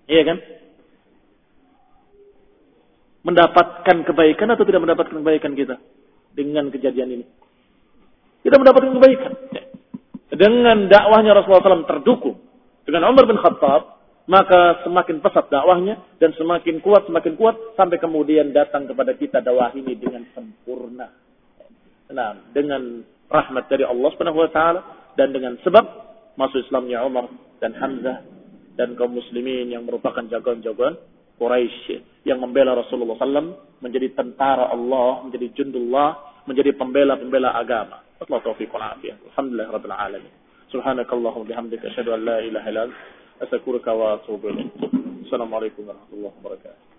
Iya 0.08 0.22
kan? 0.24 0.38
Mendapatkan 3.26 3.96
kebaikan 4.06 4.48
atau 4.54 4.64
tidak 4.64 4.80
mendapatkan 4.86 5.16
kebaikan 5.18 5.52
kita 5.58 5.76
dengan 6.36 6.70
kejadian 6.70 7.20
ini? 7.20 7.26
Kita 8.46 8.56
mendapatkan 8.60 8.92
kebaikan. 9.00 9.32
Dengan 10.36 10.86
dakwahnya 10.92 11.32
Rasulullah 11.32 11.64
SAW 11.64 11.88
terdukung 11.88 12.36
dengan 12.86 13.08
Umar 13.10 13.24
bin 13.26 13.40
Khattab, 13.40 13.95
maka 14.26 14.82
semakin 14.82 15.22
pesat 15.22 15.46
dakwahnya 15.46 16.18
dan 16.18 16.34
semakin 16.34 16.82
kuat, 16.82 17.06
semakin 17.06 17.38
kuat 17.38 17.54
sampai 17.78 18.02
kemudian 18.02 18.50
datang 18.50 18.90
kepada 18.90 19.14
kita 19.14 19.38
dakwah 19.38 19.70
ini 19.78 19.94
dengan 19.94 20.26
sempurna. 20.34 21.06
Nah, 22.10 22.50
dengan 22.50 23.06
rahmat 23.30 23.70
dari 23.70 23.86
Allah 23.86 24.08
Subhanahu 24.14 24.42
wa 24.42 24.50
taala 24.50 24.80
dan 25.14 25.30
dengan 25.30 25.54
sebab 25.62 25.84
masuk 26.34 26.58
Islamnya 26.66 27.06
Umar 27.06 27.30
dan 27.62 27.74
Hamzah 27.78 28.22
dan 28.74 28.98
kaum 28.98 29.14
muslimin 29.14 29.70
yang 29.70 29.86
merupakan 29.86 30.26
jagoan-jagoan 30.26 30.98
Quraisy 31.38 32.22
yang 32.26 32.42
membela 32.42 32.74
Rasulullah 32.74 33.16
SAW 33.20 33.78
menjadi 33.84 34.10
tentara 34.16 34.72
Allah, 34.72 35.22
menjadi 35.22 35.52
jundullah, 35.52 36.42
menjadi 36.48 36.74
pembela-pembela 36.74 37.54
agama. 37.54 38.02
Allah 38.16 38.40
taufiq 38.40 38.72
wal. 38.72 38.82
Alhamdulillah 38.82 39.68
rabbil 39.68 39.92
alamin. 39.92 40.32
Subhanakallahumma 40.72 41.46
bihamdika 41.46 41.92
asyhadu 41.92 42.16
an 42.16 42.20
la 42.24 42.38
ilaha 42.40 42.66
illa 42.72 42.82
anta 42.88 42.98
أشكرك 43.42 43.86
وأتوب 43.86 44.46
إليك 44.46 44.72
السلام 45.24 45.54
عليكم 45.54 45.82
ورحمة 45.88 46.12
الله 46.12 46.32
وبركاته 46.40 46.95